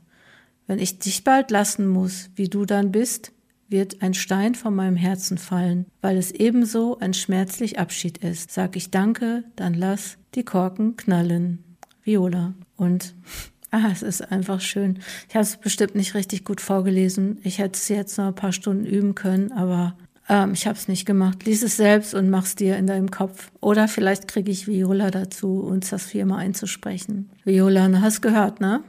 Wenn 0.71 0.79
ich 0.79 0.99
dich 0.99 1.25
bald 1.25 1.51
lassen 1.51 1.85
muss, 1.85 2.29
wie 2.37 2.47
du 2.47 2.63
dann 2.63 2.93
bist, 2.93 3.33
wird 3.67 4.01
ein 4.01 4.13
Stein 4.13 4.55
von 4.55 4.73
meinem 4.73 4.95
Herzen 4.95 5.37
fallen, 5.37 5.85
weil 5.99 6.15
es 6.15 6.31
ebenso 6.31 6.97
ein 6.99 7.13
schmerzlich 7.13 7.77
Abschied 7.77 8.19
ist. 8.19 8.53
Sag 8.53 8.77
ich 8.77 8.89
Danke, 8.89 9.43
dann 9.57 9.73
lass 9.73 10.15
die 10.33 10.45
Korken 10.45 10.95
knallen. 10.95 11.61
Viola. 12.03 12.53
Und 12.77 13.15
ah, 13.71 13.89
es 13.91 14.01
ist 14.01 14.31
einfach 14.31 14.61
schön. 14.61 14.99
Ich 15.27 15.35
habe 15.35 15.43
es 15.43 15.57
bestimmt 15.57 15.95
nicht 15.95 16.15
richtig 16.15 16.45
gut 16.45 16.61
vorgelesen. 16.61 17.39
Ich 17.43 17.59
hätte 17.59 17.77
es 17.77 17.89
jetzt 17.89 18.17
noch 18.17 18.27
ein 18.27 18.35
paar 18.35 18.53
Stunden 18.53 18.85
üben 18.85 19.13
können, 19.13 19.51
aber 19.51 19.97
ähm, 20.29 20.53
ich 20.53 20.67
habe 20.67 20.77
es 20.77 20.87
nicht 20.87 21.05
gemacht. 21.05 21.43
Lies 21.43 21.63
es 21.63 21.75
selbst 21.75 22.13
und 22.13 22.29
mach's 22.29 22.55
dir 22.55 22.77
in 22.77 22.87
deinem 22.87 23.11
Kopf. 23.11 23.51
Oder 23.59 23.89
vielleicht 23.89 24.29
kriege 24.29 24.49
ich 24.49 24.67
Viola 24.67 25.11
dazu, 25.11 25.59
uns 25.59 25.89
das 25.89 26.05
viermal 26.05 26.39
einzusprechen. 26.39 27.29
Viola, 27.43 27.89
du 27.89 27.99
hast 27.99 28.21
gehört, 28.21 28.61
ne? 28.61 28.85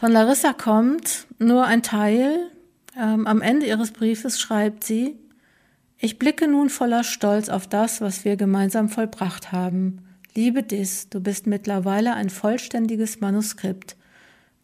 Von 0.00 0.12
Larissa 0.12 0.54
kommt 0.54 1.26
nur 1.38 1.66
ein 1.66 1.82
Teil. 1.82 2.50
Ähm, 2.98 3.26
am 3.26 3.42
Ende 3.42 3.66
ihres 3.66 3.90
Briefes 3.92 4.40
schreibt 4.40 4.82
sie, 4.82 5.18
Ich 5.98 6.18
blicke 6.18 6.48
nun 6.48 6.70
voller 6.70 7.04
Stolz 7.04 7.50
auf 7.50 7.66
das, 7.66 8.00
was 8.00 8.24
wir 8.24 8.36
gemeinsam 8.36 8.88
vollbracht 8.88 9.52
haben. 9.52 9.98
Liebe 10.34 10.62
Dis, 10.62 11.10
du 11.10 11.20
bist 11.20 11.46
mittlerweile 11.46 12.14
ein 12.14 12.30
vollständiges 12.30 13.20
Manuskript. 13.20 13.98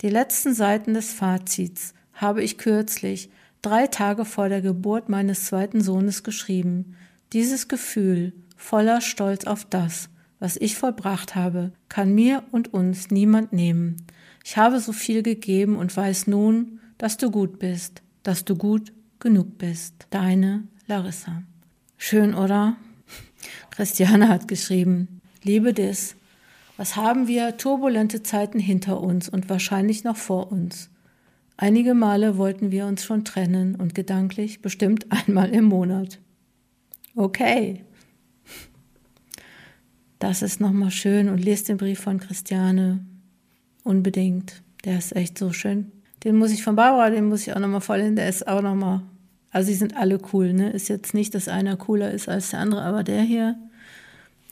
Die 0.00 0.09
letzten 0.09 0.55
Seiten 0.55 0.95
des 0.95 1.12
Fazits 1.12 1.93
habe 2.14 2.43
ich 2.43 2.57
kürzlich, 2.57 3.28
drei 3.61 3.88
Tage 3.88 4.25
vor 4.25 4.49
der 4.49 4.62
Geburt 4.62 5.11
meines 5.11 5.45
zweiten 5.45 5.83
Sohnes, 5.83 6.23
geschrieben. 6.23 6.97
Dieses 7.35 7.69
Gefühl, 7.69 8.33
voller 8.57 9.02
Stolz 9.02 9.45
auf 9.45 9.66
das, 9.66 10.09
was 10.38 10.57
ich 10.57 10.78
vollbracht 10.78 11.35
habe, 11.35 11.73
kann 11.90 12.14
mir 12.14 12.43
und 12.52 12.73
uns 12.73 13.11
niemand 13.11 13.52
nehmen. 13.52 13.99
Ich 14.48 14.56
habe 14.56 14.78
so 14.78 14.92
viel 14.92 15.24
gegeben 15.24 15.74
und 15.74 15.96
weiß 15.96 16.28
nun, 16.28 16.78
dass 16.98 17.16
du 17.16 17.32
gut 17.32 17.58
bist, 17.58 18.02
dass 18.22 18.44
du 18.44 18.54
gut 18.54 18.92
genug 19.18 19.58
bist. 19.58 20.06
Deine 20.10 20.68
Larissa. 20.86 21.42
Schön, 21.96 22.32
oder? 22.32 22.76
Christiane 23.72 24.28
hat 24.28 24.46
geschrieben, 24.46 25.20
liebe 25.42 25.74
Dis, 25.74 26.14
was 26.76 26.94
haben 26.94 27.26
wir 27.26 27.56
turbulente 27.56 28.22
Zeiten 28.22 28.60
hinter 28.60 29.00
uns 29.00 29.28
und 29.28 29.50
wahrscheinlich 29.50 30.04
noch 30.04 30.16
vor 30.16 30.52
uns. 30.52 30.90
Einige 31.56 31.94
Male 31.94 32.38
wollten 32.38 32.70
wir 32.70 32.86
uns 32.86 33.04
schon 33.04 33.24
trennen 33.24 33.74
und 33.74 33.96
gedanklich 33.96 34.62
bestimmt 34.62 35.06
einmal 35.26 35.50
im 35.50 35.64
Monat. 35.64 36.20
Okay. 37.16 37.84
Das 40.20 40.40
ist 40.40 40.60
nochmal 40.60 40.92
schön 40.92 41.28
und 41.30 41.38
lest 41.38 41.68
den 41.68 41.78
Brief 41.78 41.98
von 41.98 42.20
Christiane 42.20 43.04
unbedingt. 43.87 44.62
Der 44.85 44.99
ist 44.99 45.14
echt 45.14 45.38
so 45.38 45.52
schön. 45.52 45.93
Den 46.25 46.37
muss 46.37 46.50
ich 46.50 46.62
von 46.62 46.76
Barbara, 46.76 47.11
den 47.11 47.28
muss 47.28 47.43
ich 47.43 47.55
auch 47.55 47.61
nochmal 47.61 47.81
voll 47.81 48.14
der 48.14 48.28
ist 48.28 48.47
auch 48.47 48.62
nochmal 48.62 49.02
also 49.57 49.69
sie 49.69 49.75
sind 49.75 49.97
alle 49.97 50.19
cool, 50.35 50.52
ne? 50.52 50.69
Ist 50.69 50.88
jetzt 50.88 51.14
nicht, 51.14 51.35
dass 51.35 51.49
einer 51.49 51.78
cooler 51.78 52.11
ist 52.11 52.28
als 52.28 52.50
der 52.50 52.61
andere, 52.61 52.83
aber 52.83 53.02
der 53.02 53.23
hier. 53.23 53.57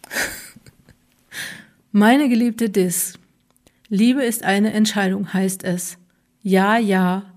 Meine 1.92 2.30
geliebte 2.30 2.70
Dis. 2.70 3.18
Liebe 3.90 4.24
ist 4.24 4.44
eine 4.44 4.72
Entscheidung, 4.72 5.34
heißt 5.34 5.62
es. 5.62 5.98
Ja, 6.40 6.78
ja. 6.78 7.34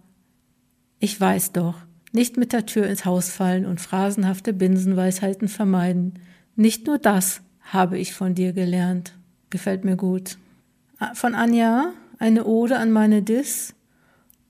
Ich 1.00 1.20
weiß 1.20 1.52
doch. 1.52 1.76
Nicht 2.14 2.38
mit 2.38 2.54
der 2.54 2.66
Tür 2.66 2.88
ins 2.88 3.04
Haus 3.04 3.32
fallen 3.32 3.66
und 3.66 3.82
phrasenhafte 3.82 4.54
Binsenweisheiten 4.54 5.50
vermeiden. 5.50 6.14
Nicht 6.56 6.88
nur 6.88 7.00
das 7.00 7.42
habe 7.60 7.98
ich 7.98 8.14
von 8.14 8.34
dir 8.34 8.54
gelernt. 8.54 9.12
Gefällt 9.50 9.84
mir 9.84 9.98
gut. 9.98 10.38
Von 11.14 11.36
Anja, 11.36 11.94
eine 12.18 12.46
Ode 12.46 12.76
an 12.78 12.92
meine 12.92 13.22
Dis. 13.22 13.76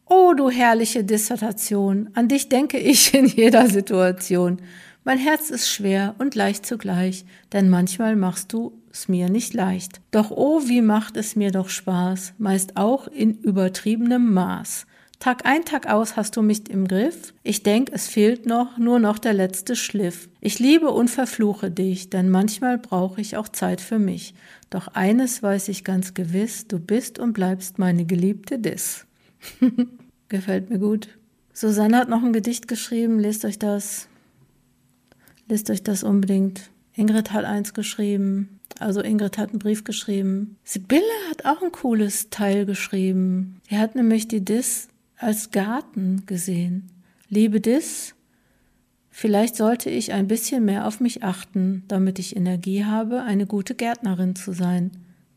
Oh, 0.06 0.34
du 0.34 0.50
herrliche 0.50 1.04
Dissertation, 1.04 2.10
an 2.13 2.30
dich 2.30 2.48
denke 2.48 2.77
ich 2.77 3.13
in 3.13 3.25
jeder 3.25 3.68
Situation. 3.68 4.62
Mein 5.04 5.18
Herz 5.18 5.50
ist 5.50 5.70
schwer 5.70 6.16
und 6.20 6.36
leicht 6.36 6.66
zugleich, 6.66 7.25
denn 7.51 7.70
manchmal 7.70 8.16
machst 8.16 8.54
du 8.54 8.82
es 8.89 9.10
mir 9.10 9.30
nicht 9.30 9.54
leicht. 9.54 10.00
Doch 10.12 10.32
oh, 10.32 10.62
wie 10.68 10.82
macht 10.82 11.18
es 11.18 11.36
mir 11.36 11.51
doch 11.51 11.68
Spaß, 11.68 12.36
meist 12.38 12.77
auch 12.77 13.10
in 13.10 13.38
übertriebenem 13.42 14.34
Maß. 14.34 14.88
Tag 15.19 15.45
ein, 15.45 15.65
Tag 15.65 15.88
aus 15.88 16.15
hast 16.15 16.36
du 16.36 16.43
mich 16.43 16.69
im 16.69 16.88
Griff. 16.88 17.33
Ich 17.41 17.63
denk, 17.63 17.89
es 17.91 18.07
fehlt 18.07 18.45
noch, 18.45 18.77
nur 18.77 19.00
noch 19.00 19.17
der 19.17 19.33
letzte 19.33 19.75
Schliff. 19.75 20.29
Ich 20.41 20.59
liebe 20.59 20.91
und 20.91 21.09
verfluche 21.09 21.71
dich, 21.71 22.12
denn 22.12 22.29
manchmal 22.29 22.77
brauche 22.77 23.19
ich 23.19 23.36
auch 23.36 23.50
Zeit 23.50 23.81
für 23.81 23.97
mich. 23.97 24.36
Doch 24.69 24.89
eines 24.89 25.41
weiß 25.41 25.69
ich 25.69 25.83
ganz 25.83 26.13
gewiss, 26.13 26.67
du 26.67 26.79
bist 26.79 27.17
und 27.17 27.33
bleibst 27.33 27.79
meine 27.79 28.05
geliebte 28.05 28.59
Dis. 28.59 29.05
Gefällt 30.29 30.69
mir 30.69 30.77
gut. 30.77 31.09
Susanne 31.51 31.97
hat 31.97 32.09
noch 32.09 32.24
ein 32.24 32.33
Gedicht 32.33 32.67
geschrieben, 32.67 33.19
lest 33.19 33.43
euch 33.43 33.57
das. 33.57 34.07
Lest 35.47 35.71
euch 35.71 35.81
das 35.81 36.03
unbedingt. 36.03 36.69
Ingrid 36.93 37.33
hat 37.33 37.45
eins 37.45 37.74
geschrieben. 37.74 38.59
Also 38.79 39.01
Ingrid 39.01 39.39
hat 39.39 39.50
einen 39.50 39.59
Brief 39.59 39.83
geschrieben. 39.83 40.57
Sibylle 40.63 41.01
hat 41.31 41.45
auch 41.45 41.63
ein 41.63 41.71
cooles 41.71 42.29
Teil 42.29 42.67
geschrieben. 42.67 43.59
Sie 43.67 43.77
hat 43.79 43.95
nämlich 43.95 44.27
die 44.27 44.45
Dis 44.45 44.89
als 45.17 45.51
Garten 45.51 46.25
gesehen. 46.25 46.91
Liebe 47.29 47.59
Dis, 47.59 48.15
vielleicht 49.09 49.55
sollte 49.55 49.89
ich 49.89 50.13
ein 50.13 50.27
bisschen 50.27 50.65
mehr 50.65 50.88
auf 50.88 51.00
mich 51.00 51.24
achten, 51.24 51.83
damit 51.88 52.19
ich 52.19 52.36
Energie 52.36 52.86
habe, 52.86 53.24
eine 53.24 53.45
gute 53.45 53.75
Gärtnerin 53.75 54.36
zu 54.36 54.53
sein. 54.53 54.91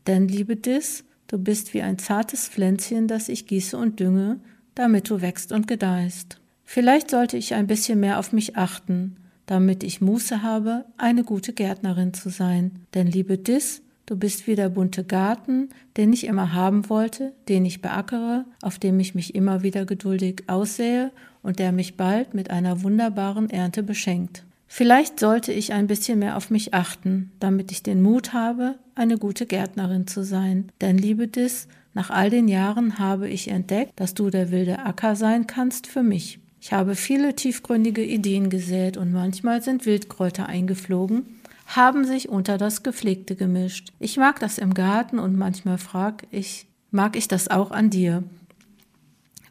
Denn, 0.07 0.27
liebe 0.27 0.55
Dis, 0.55 1.03
Du 1.31 1.37
bist 1.37 1.73
wie 1.73 1.81
ein 1.81 1.97
zartes 1.97 2.49
Pflänzchen, 2.49 3.07
das 3.07 3.29
ich 3.29 3.47
gieße 3.47 3.77
und 3.77 4.01
dünge, 4.01 4.41
damit 4.75 5.09
du 5.09 5.21
wächst 5.21 5.53
und 5.53 5.65
gedeihst. 5.65 6.41
Vielleicht 6.65 7.09
sollte 7.09 7.37
ich 7.37 7.53
ein 7.53 7.67
bisschen 7.67 8.01
mehr 8.01 8.19
auf 8.19 8.33
mich 8.33 8.57
achten, 8.57 9.15
damit 9.45 9.81
ich 9.81 10.01
Muße 10.01 10.43
habe, 10.43 10.83
eine 10.97 11.23
gute 11.23 11.53
Gärtnerin 11.53 12.13
zu 12.13 12.27
sein. 12.27 12.85
Denn 12.93 13.07
liebe 13.07 13.37
Dis, 13.37 13.81
du 14.11 14.17
bist 14.17 14.45
wie 14.45 14.55
der 14.55 14.67
bunte 14.67 15.05
Garten, 15.05 15.69
den 15.95 16.11
ich 16.11 16.25
immer 16.25 16.51
haben 16.51 16.89
wollte, 16.89 17.31
den 17.47 17.63
ich 17.63 17.81
beackere, 17.81 18.43
auf 18.61 18.77
dem 18.77 18.99
ich 18.99 19.15
mich 19.15 19.35
immer 19.35 19.63
wieder 19.63 19.85
geduldig 19.85 20.43
aussähe 20.47 21.11
und 21.41 21.59
der 21.59 21.71
mich 21.71 21.95
bald 21.95 22.33
mit 22.33 22.49
einer 22.49 22.83
wunderbaren 22.83 23.49
Ernte 23.49 23.83
beschenkt. 23.83 24.43
Vielleicht 24.67 25.17
sollte 25.17 25.53
ich 25.53 25.71
ein 25.71 25.87
bisschen 25.87 26.19
mehr 26.19 26.35
auf 26.35 26.49
mich 26.49 26.73
achten, 26.73 27.31
damit 27.39 27.71
ich 27.71 27.83
den 27.83 28.01
Mut 28.01 28.33
habe, 28.33 28.75
eine 28.95 29.17
gute 29.17 29.45
Gärtnerin 29.45 30.07
zu 30.07 30.25
sein. 30.25 30.69
Denn 30.81 30.97
liebe 30.97 31.29
Dis, 31.29 31.69
nach 31.93 32.09
all 32.09 32.29
den 32.29 32.49
Jahren 32.49 32.99
habe 32.99 33.29
ich 33.29 33.47
entdeckt, 33.47 33.93
dass 33.95 34.13
du 34.13 34.29
der 34.29 34.51
wilde 34.51 34.79
Acker 34.79 35.15
sein 35.15 35.47
kannst 35.47 35.87
für 35.87 36.03
mich. 36.03 36.39
Ich 36.59 36.73
habe 36.73 36.95
viele 36.95 37.33
tiefgründige 37.33 38.03
Ideen 38.03 38.49
gesät 38.49 38.97
und 38.97 39.13
manchmal 39.13 39.61
sind 39.61 39.85
Wildkräuter 39.85 40.47
eingeflogen, 40.47 41.40
haben 41.75 42.05
sich 42.05 42.29
unter 42.29 42.57
das 42.57 42.83
Gepflegte 42.83 43.35
gemischt. 43.35 43.93
Ich 43.99 44.17
mag 44.17 44.39
das 44.39 44.57
im 44.57 44.73
Garten 44.73 45.19
und 45.19 45.37
manchmal 45.37 45.77
frag 45.77 46.25
ich, 46.31 46.67
mag 46.91 47.15
ich 47.15 47.27
das 47.27 47.49
auch 47.49 47.71
an 47.71 47.89
dir? 47.89 48.23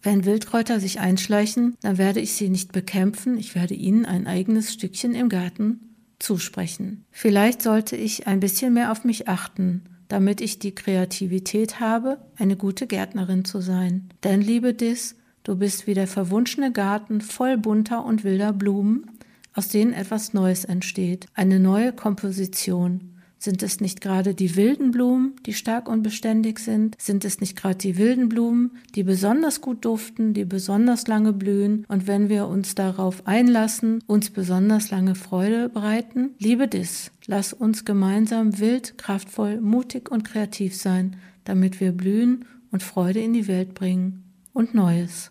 Wenn 0.03 0.25
Wildkräuter 0.25 0.81
sich 0.81 1.01
einschleichen, 1.01 1.77
dann 1.83 1.99
werde 1.99 2.21
ich 2.21 2.33
sie 2.33 2.49
nicht 2.49 2.73
bekämpfen, 2.73 3.37
ich 3.39 3.55
werde 3.55 3.75
ihnen 3.75 4.07
ein 4.07 4.27
eigenes 4.27 4.73
Stückchen 4.73 5.15
im 5.15 5.29
Garten 5.29 5.95
zusprechen. 6.19 7.05
Vielleicht 7.11 7.63
sollte 7.63 7.97
ich 7.97 8.27
ein 8.27 8.41
bisschen 8.41 8.73
mehr 8.73 8.93
auf 8.93 9.05
mich 9.05 9.29
achten, 9.29 9.83
damit 10.09 10.41
ich 10.41 10.59
die 10.59 10.75
Kreativität 10.75 11.81
habe, 11.81 12.19
eine 12.37 12.57
gute 12.57 12.87
Gärtnerin 12.87 13.45
zu 13.45 13.61
sein. 13.61 14.09
Denn, 14.25 14.41
liebe 14.41 14.75
Dis, 14.75 15.17
du 15.45 15.57
bist 15.57 15.87
wie 15.87 15.95
der 15.95 16.07
verwunschene 16.07 16.73
Garten 16.73 17.21
voll 17.21 17.59
bunter 17.59 18.05
und 18.05 18.25
wilder 18.25 18.53
Blumen, 18.53 19.11
aus 19.55 19.69
denen 19.69 19.93
etwas 19.93 20.33
Neues 20.33 20.65
entsteht, 20.65 21.27
eine 21.35 21.61
neue 21.61 21.93
Komposition. 21.93 23.11
Sind 23.43 23.63
es 23.63 23.81
nicht 23.81 24.03
gerade 24.03 24.35
die 24.35 24.55
wilden 24.55 24.91
Blumen, 24.91 25.33
die 25.47 25.55
stark 25.55 25.89
und 25.89 26.03
beständig 26.03 26.59
sind? 26.59 26.95
Sind 27.01 27.25
es 27.25 27.41
nicht 27.41 27.57
gerade 27.57 27.79
die 27.79 27.97
wilden 27.97 28.29
Blumen, 28.29 28.73
die 28.95 29.03
besonders 29.03 29.63
gut 29.63 29.87
duften, 29.87 30.35
die 30.35 30.45
besonders 30.45 31.07
lange 31.07 31.33
blühen 31.33 31.87
und 31.89 32.07
wenn 32.07 32.29
wir 32.29 32.49
uns 32.49 32.75
darauf 32.75 33.27
einlassen, 33.27 34.05
uns 34.07 34.29
besonders 34.29 34.91
lange 34.91 35.15
Freude 35.15 35.71
bereiten? 35.71 36.35
Liebe 36.39 36.69
Dis, 36.69 37.13
lass 37.27 37.55
uns 37.55 37.87
gemeinsam 37.87 38.59
wild, 38.59 38.99
kraftvoll, 38.99 39.59
mutig 39.63 40.11
und 40.11 40.25
kreativ 40.25 40.77
sein, 40.77 41.17
damit 41.45 41.81
wir 41.81 41.93
blühen 41.93 42.45
und 42.73 42.83
Freude 42.83 43.21
in 43.21 43.33
die 43.33 43.49
Welt 43.49 43.73
bringen 43.73 44.23
und 44.53 44.75
Neues. 44.75 45.31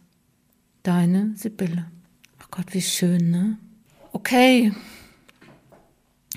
Deine 0.82 1.34
Sibylle. 1.36 1.86
Ach 2.40 2.50
Gott, 2.50 2.74
wie 2.74 2.82
schön, 2.82 3.30
ne? 3.30 3.60
Okay, 4.12 4.74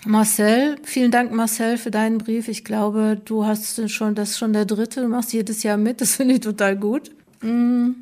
Marcel, 0.05 0.77
vielen 0.83 1.11
Dank, 1.11 1.33
Marcel, 1.33 1.79
für 1.79 1.91
deinen 1.91 2.19
Brief. 2.19 2.49
Ich 2.49 2.65
glaube, 2.65 3.21
du 3.25 3.47
hast 3.47 3.89
schon, 3.91 4.15
das 4.15 4.31
ist 4.31 4.39
schon 4.39 4.53
der 4.53 4.65
dritte, 4.65 5.01
du 5.01 5.09
machst 5.09 5.33
jedes 5.33 5.63
Jahr 5.63 5.77
mit, 5.77 6.01
das 6.01 6.17
finde 6.17 6.35
ich 6.35 6.41
total 6.41 6.77
gut. 6.77 7.11
Mhm. 7.41 7.97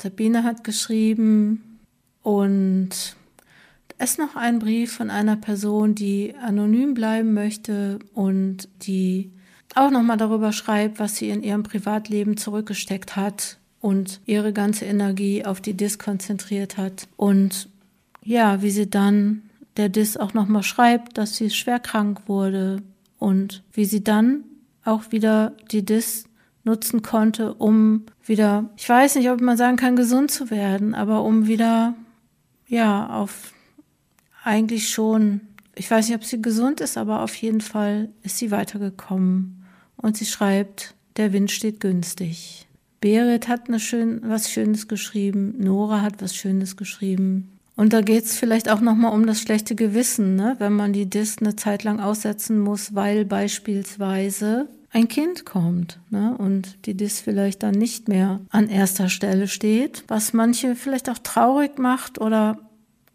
Sabine 0.00 0.42
hat 0.42 0.64
geschrieben 0.64 1.78
und 2.22 2.90
es 3.98 4.10
ist 4.10 4.18
noch 4.18 4.34
ein 4.34 4.58
Brief 4.58 4.92
von 4.92 5.10
einer 5.10 5.36
Person, 5.36 5.94
die 5.94 6.34
anonym 6.42 6.94
bleiben 6.94 7.34
möchte 7.34 8.00
und 8.14 8.68
die 8.82 9.30
auch 9.76 9.90
nochmal 9.90 10.16
darüber 10.16 10.52
schreibt, 10.52 10.98
was 10.98 11.16
sie 11.16 11.30
in 11.30 11.44
ihrem 11.44 11.62
Privatleben 11.62 12.36
zurückgesteckt 12.36 13.14
hat 13.14 13.58
und 13.80 14.20
ihre 14.26 14.52
ganze 14.52 14.86
Energie 14.86 15.44
auf 15.44 15.60
die 15.60 15.74
Dis 15.74 16.00
konzentriert 16.00 16.76
hat 16.76 17.06
und 17.16 17.68
ja, 18.24 18.62
wie 18.62 18.70
sie 18.70 18.88
dann 18.88 19.42
der 19.76 19.88
Dis 19.88 20.16
auch 20.16 20.34
nochmal 20.34 20.62
schreibt, 20.62 21.18
dass 21.18 21.36
sie 21.36 21.50
schwer 21.50 21.80
krank 21.80 22.22
wurde 22.26 22.82
und 23.18 23.62
wie 23.72 23.84
sie 23.84 24.04
dann 24.04 24.44
auch 24.84 25.12
wieder 25.12 25.52
die 25.70 25.84
Dis 25.84 26.24
nutzen 26.64 27.02
konnte, 27.02 27.54
um 27.54 28.04
wieder, 28.24 28.70
ich 28.76 28.88
weiß 28.88 29.16
nicht, 29.16 29.30
ob 29.30 29.40
man 29.40 29.56
sagen 29.56 29.76
kann, 29.76 29.96
gesund 29.96 30.30
zu 30.30 30.50
werden, 30.50 30.94
aber 30.94 31.22
um 31.24 31.46
wieder, 31.46 31.94
ja, 32.68 33.08
auf 33.08 33.52
eigentlich 34.44 34.90
schon, 34.90 35.40
ich 35.74 35.90
weiß 35.90 36.08
nicht, 36.08 36.16
ob 36.16 36.24
sie 36.24 36.42
gesund 36.42 36.80
ist, 36.80 36.98
aber 36.98 37.22
auf 37.22 37.34
jeden 37.36 37.60
Fall 37.60 38.10
ist 38.22 38.38
sie 38.38 38.50
weitergekommen. 38.50 39.64
Und 39.96 40.16
sie 40.16 40.26
schreibt, 40.26 40.94
der 41.16 41.32
Wind 41.32 41.50
steht 41.50 41.80
günstig. 41.80 42.66
Berit 43.00 43.48
hat 43.48 43.68
eine 43.68 43.80
schön, 43.80 44.20
was 44.24 44.50
Schönes 44.50 44.88
geschrieben, 44.88 45.54
Nora 45.58 46.02
hat 46.02 46.22
was 46.22 46.34
Schönes 46.36 46.76
geschrieben. 46.76 47.51
Und 47.74 47.92
da 47.92 48.02
geht 48.02 48.24
es 48.24 48.36
vielleicht 48.36 48.70
auch 48.70 48.80
nochmal 48.80 49.12
um 49.12 49.26
das 49.26 49.40
schlechte 49.40 49.74
Gewissen, 49.74 50.36
ne? 50.36 50.56
wenn 50.58 50.74
man 50.74 50.92
die 50.92 51.08
Dis 51.08 51.38
eine 51.38 51.56
Zeit 51.56 51.84
lang 51.84 52.00
aussetzen 52.00 52.58
muss, 52.58 52.94
weil 52.94 53.24
beispielsweise 53.24 54.68
ein 54.90 55.08
Kind 55.08 55.46
kommt 55.46 55.98
ne? 56.10 56.36
und 56.36 56.86
die 56.86 56.94
Dis 56.94 57.20
vielleicht 57.20 57.62
dann 57.62 57.74
nicht 57.74 58.08
mehr 58.08 58.40
an 58.50 58.68
erster 58.68 59.08
Stelle 59.08 59.48
steht, 59.48 60.04
was 60.08 60.34
manche 60.34 60.74
vielleicht 60.76 61.08
auch 61.08 61.18
traurig 61.18 61.78
macht 61.78 62.20
oder 62.20 62.58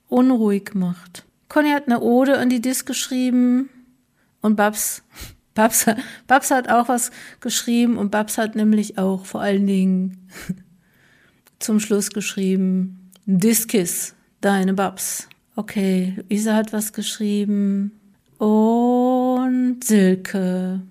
unruhig 0.09 0.73
macht. 0.73 1.25
Conny 1.49 1.69
hat 1.69 1.85
eine 1.85 2.01
Ode 2.01 2.39
an 2.39 2.49
die 2.49 2.61
Dis 2.61 2.85
geschrieben 2.85 3.69
und 4.41 4.55
Babs, 4.55 5.03
Babs, 5.53 5.85
Babs 6.25 6.49
hat 6.49 6.69
auch 6.69 6.89
was 6.89 7.11
geschrieben 7.41 7.97
und 7.97 8.09
Babs 8.09 8.39
hat 8.39 8.55
nämlich 8.55 8.97
auch 8.97 9.25
vor 9.25 9.41
allen 9.41 9.67
Dingen 9.67 10.29
zum 11.59 11.79
Schluss 11.79 12.09
geschrieben, 12.09 13.11
Diskis, 13.25 14.15
deine 14.41 14.73
Babs. 14.73 15.27
Okay, 15.55 16.15
Isa 16.29 16.55
hat 16.55 16.73
was 16.73 16.93
geschrieben 16.93 17.91
und 18.37 19.83
Silke. 19.83 20.81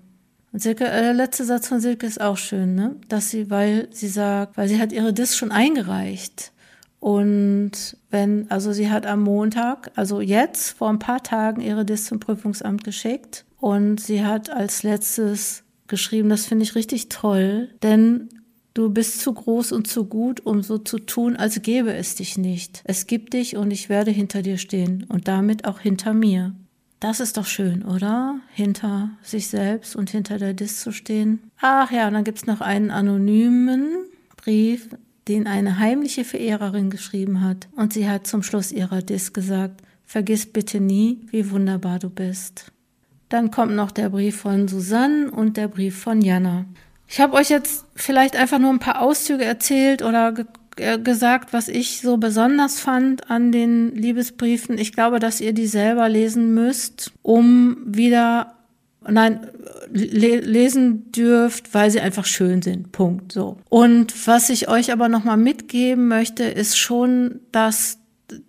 Und 0.51 0.61
Silke, 0.61 0.85
äh, 0.85 1.01
der 1.01 1.13
letzte 1.13 1.45
Satz 1.45 1.67
von 1.67 1.79
Silke 1.79 2.05
ist 2.05 2.19
auch 2.19 2.37
schön, 2.37 2.75
ne? 2.75 2.95
Dass 3.07 3.29
sie, 3.29 3.49
weil 3.49 3.87
sie 3.91 4.09
sagt, 4.09 4.57
weil 4.57 4.67
sie 4.67 4.79
hat 4.79 4.91
ihre 4.91 5.13
Dis 5.13 5.37
schon 5.37 5.51
eingereicht. 5.51 6.51
Und 6.99 7.95
wenn, 8.09 8.49
also 8.49 8.73
sie 8.73 8.89
hat 8.89 9.05
am 9.05 9.21
Montag, 9.21 9.91
also 9.95 10.19
jetzt 10.19 10.71
vor 10.71 10.89
ein 10.89 10.99
paar 10.99 11.23
Tagen 11.23 11.61
ihre 11.61 11.85
Dis 11.85 12.05
zum 12.05 12.19
Prüfungsamt 12.19 12.83
geschickt. 12.83 13.45
Und 13.59 13.99
sie 13.99 14.25
hat 14.25 14.49
als 14.49 14.83
letztes 14.83 15.63
geschrieben, 15.87 16.29
das 16.29 16.45
finde 16.45 16.63
ich 16.63 16.75
richtig 16.75 17.09
toll, 17.09 17.69
denn 17.81 18.29
Du 18.77 18.91
bist 18.91 19.21
zu 19.21 19.33
groß 19.33 19.71
und 19.71 19.87
zu 19.87 20.05
gut, 20.05 20.45
um 20.45 20.61
so 20.61 20.77
zu 20.77 20.99
tun, 20.99 21.35
als 21.35 21.63
gäbe 21.63 21.95
es 21.95 22.13
dich 22.13 22.37
nicht. 22.37 22.83
Es 22.83 23.07
gibt 23.07 23.33
dich 23.33 23.57
und 23.57 23.71
ich 23.71 23.89
werde 23.89 24.11
hinter 24.11 24.43
dir 24.43 24.59
stehen 24.59 25.03
und 25.09 25.27
damit 25.27 25.65
auch 25.65 25.79
hinter 25.79 26.13
mir. 26.13 26.53
Das 26.99 27.19
ist 27.19 27.37
doch 27.37 27.47
schön, 27.47 27.83
oder? 27.83 28.39
Hinter 28.53 29.09
sich 29.23 29.47
selbst 29.47 29.95
und 29.95 30.11
hinter 30.11 30.37
der 30.37 30.53
Dis 30.53 30.79
zu 30.79 30.91
stehen. 30.91 31.39
Ach 31.59 31.91
ja, 31.91 32.07
und 32.07 32.13
dann 32.13 32.23
gibt's 32.23 32.45
noch 32.45 32.61
einen 32.61 32.91
anonymen 32.91 34.05
Brief, 34.35 34.89
den 35.27 35.47
eine 35.47 35.79
heimliche 35.79 36.23
Verehrerin 36.23 36.91
geschrieben 36.91 37.41
hat. 37.41 37.67
Und 37.75 37.93
sie 37.93 38.07
hat 38.07 38.27
zum 38.27 38.43
Schluss 38.43 38.71
ihrer 38.71 39.01
Dis 39.01 39.33
gesagt, 39.33 39.81
vergiss 40.05 40.45
bitte 40.45 40.79
nie, 40.79 41.25
wie 41.31 41.49
wunderbar 41.49 41.97
du 41.97 42.11
bist. 42.11 42.71
Dann 43.29 43.49
kommt 43.49 43.73
noch 43.73 43.89
der 43.89 44.09
Brief 44.09 44.37
von 44.37 44.67
Susanne 44.67 45.31
und 45.31 45.57
der 45.57 45.67
Brief 45.67 45.97
von 45.97 46.21
Jana. 46.21 46.65
Ich 47.07 47.21
habe 47.21 47.33
euch 47.33 47.49
jetzt 47.49 47.85
vielleicht 47.95 48.35
einfach 48.35 48.59
nur 48.59 48.71
ein 48.71 48.79
paar 48.79 49.01
Auszüge 49.01 49.45
erzählt 49.45 50.01
oder 50.01 50.33
ge 50.33 50.45
äh, 50.79 50.99
gesagt, 50.99 51.53
was 51.53 51.69
ich 51.69 52.01
so 52.01 52.17
besonders 52.17 52.79
fand 52.79 53.31
an 53.31 53.51
den 53.51 53.95
Liebesbriefen. 53.95 54.77
Ich 54.77 54.93
glaube, 54.93 55.19
dass 55.19 55.41
ihr 55.41 55.53
die 55.53 55.65
selber 55.65 56.07
lesen 56.07 56.53
müsst, 56.53 57.11
um 57.23 57.77
wieder, 57.83 58.53
nein, 59.07 59.47
le 59.91 60.39
lesen 60.41 61.11
dürft, 61.11 61.73
weil 61.73 61.89
sie 61.89 61.99
einfach 61.99 62.25
schön 62.25 62.61
sind. 62.61 62.91
Punkt. 62.91 63.31
So. 63.31 63.57
Und 63.69 64.27
was 64.27 64.49
ich 64.49 64.69
euch 64.69 64.91
aber 64.91 65.09
nochmal 65.09 65.37
mitgeben 65.37 66.07
möchte, 66.07 66.43
ist 66.43 66.77
schon, 66.77 67.39
dass, 67.51 67.97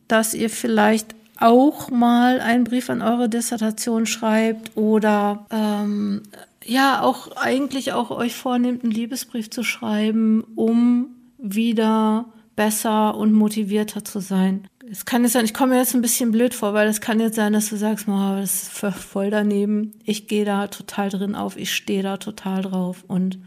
dass 0.06 0.34
ihr 0.34 0.50
vielleicht 0.50 1.14
auch 1.40 1.90
mal 1.90 2.40
einen 2.40 2.64
Brief 2.64 2.90
an 2.90 3.00
eure 3.00 3.28
Dissertation 3.28 4.06
schreibt 4.06 4.76
oder 4.76 5.46
ähm, 5.50 6.22
ja 6.64 7.02
auch 7.02 7.36
eigentlich 7.36 7.92
auch 7.92 8.10
euch 8.10 8.34
vornehmt, 8.34 8.82
einen 8.82 8.92
Liebesbrief 8.92 9.50
zu 9.50 9.62
schreiben, 9.62 10.44
um 10.54 11.16
wieder 11.38 12.26
besser 12.56 13.16
und 13.16 13.32
motivierter 13.32 14.04
zu 14.04 14.20
sein. 14.20 14.68
Es 14.90 15.04
kann 15.04 15.22
jetzt 15.22 15.34
sein, 15.34 15.44
ich 15.44 15.54
komme 15.54 15.74
mir 15.74 15.78
jetzt 15.78 15.94
ein 15.94 16.02
bisschen 16.02 16.32
blöd 16.32 16.54
vor, 16.54 16.74
weil 16.74 16.88
es 16.88 17.00
kann 17.00 17.20
jetzt 17.20 17.36
sein, 17.36 17.52
dass 17.52 17.68
du 17.68 17.76
sagst, 17.76 18.08
oh, 18.08 18.36
das 18.36 18.62
ist 18.62 18.70
voll 18.70 19.30
daneben. 19.30 19.92
Ich 20.04 20.26
gehe 20.26 20.44
da 20.44 20.66
total 20.66 21.10
drin 21.10 21.34
auf, 21.34 21.56
ich 21.56 21.72
stehe 21.72 22.02
da 22.02 22.16
total 22.16 22.62
drauf. 22.62 23.04
Und 23.06 23.38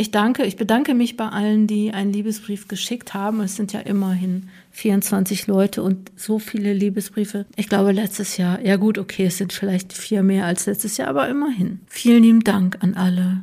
ich 0.00 0.12
danke, 0.12 0.44
ich 0.44 0.54
bedanke 0.54 0.94
mich 0.94 1.16
bei 1.16 1.28
allen, 1.28 1.66
die 1.66 1.92
einen 1.92 2.12
Liebesbrief 2.12 2.68
geschickt 2.68 3.14
haben. 3.14 3.40
Es 3.40 3.56
sind 3.56 3.72
ja 3.72 3.80
immerhin 3.80 4.48
24 4.70 5.48
Leute 5.48 5.82
und 5.82 6.12
so 6.14 6.38
viele 6.38 6.72
Liebesbriefe. 6.72 7.46
Ich 7.56 7.68
glaube, 7.68 7.90
letztes 7.90 8.36
Jahr, 8.36 8.64
ja 8.64 8.76
gut, 8.76 8.96
okay, 8.96 9.26
es 9.26 9.38
sind 9.38 9.52
vielleicht 9.52 9.92
vier 9.92 10.22
mehr 10.22 10.46
als 10.46 10.66
letztes 10.66 10.98
Jahr, 10.98 11.08
aber 11.08 11.28
immerhin. 11.28 11.80
Vielen 11.88 12.22
lieben 12.22 12.44
Dank 12.44 12.78
an 12.80 12.94
alle. 12.94 13.40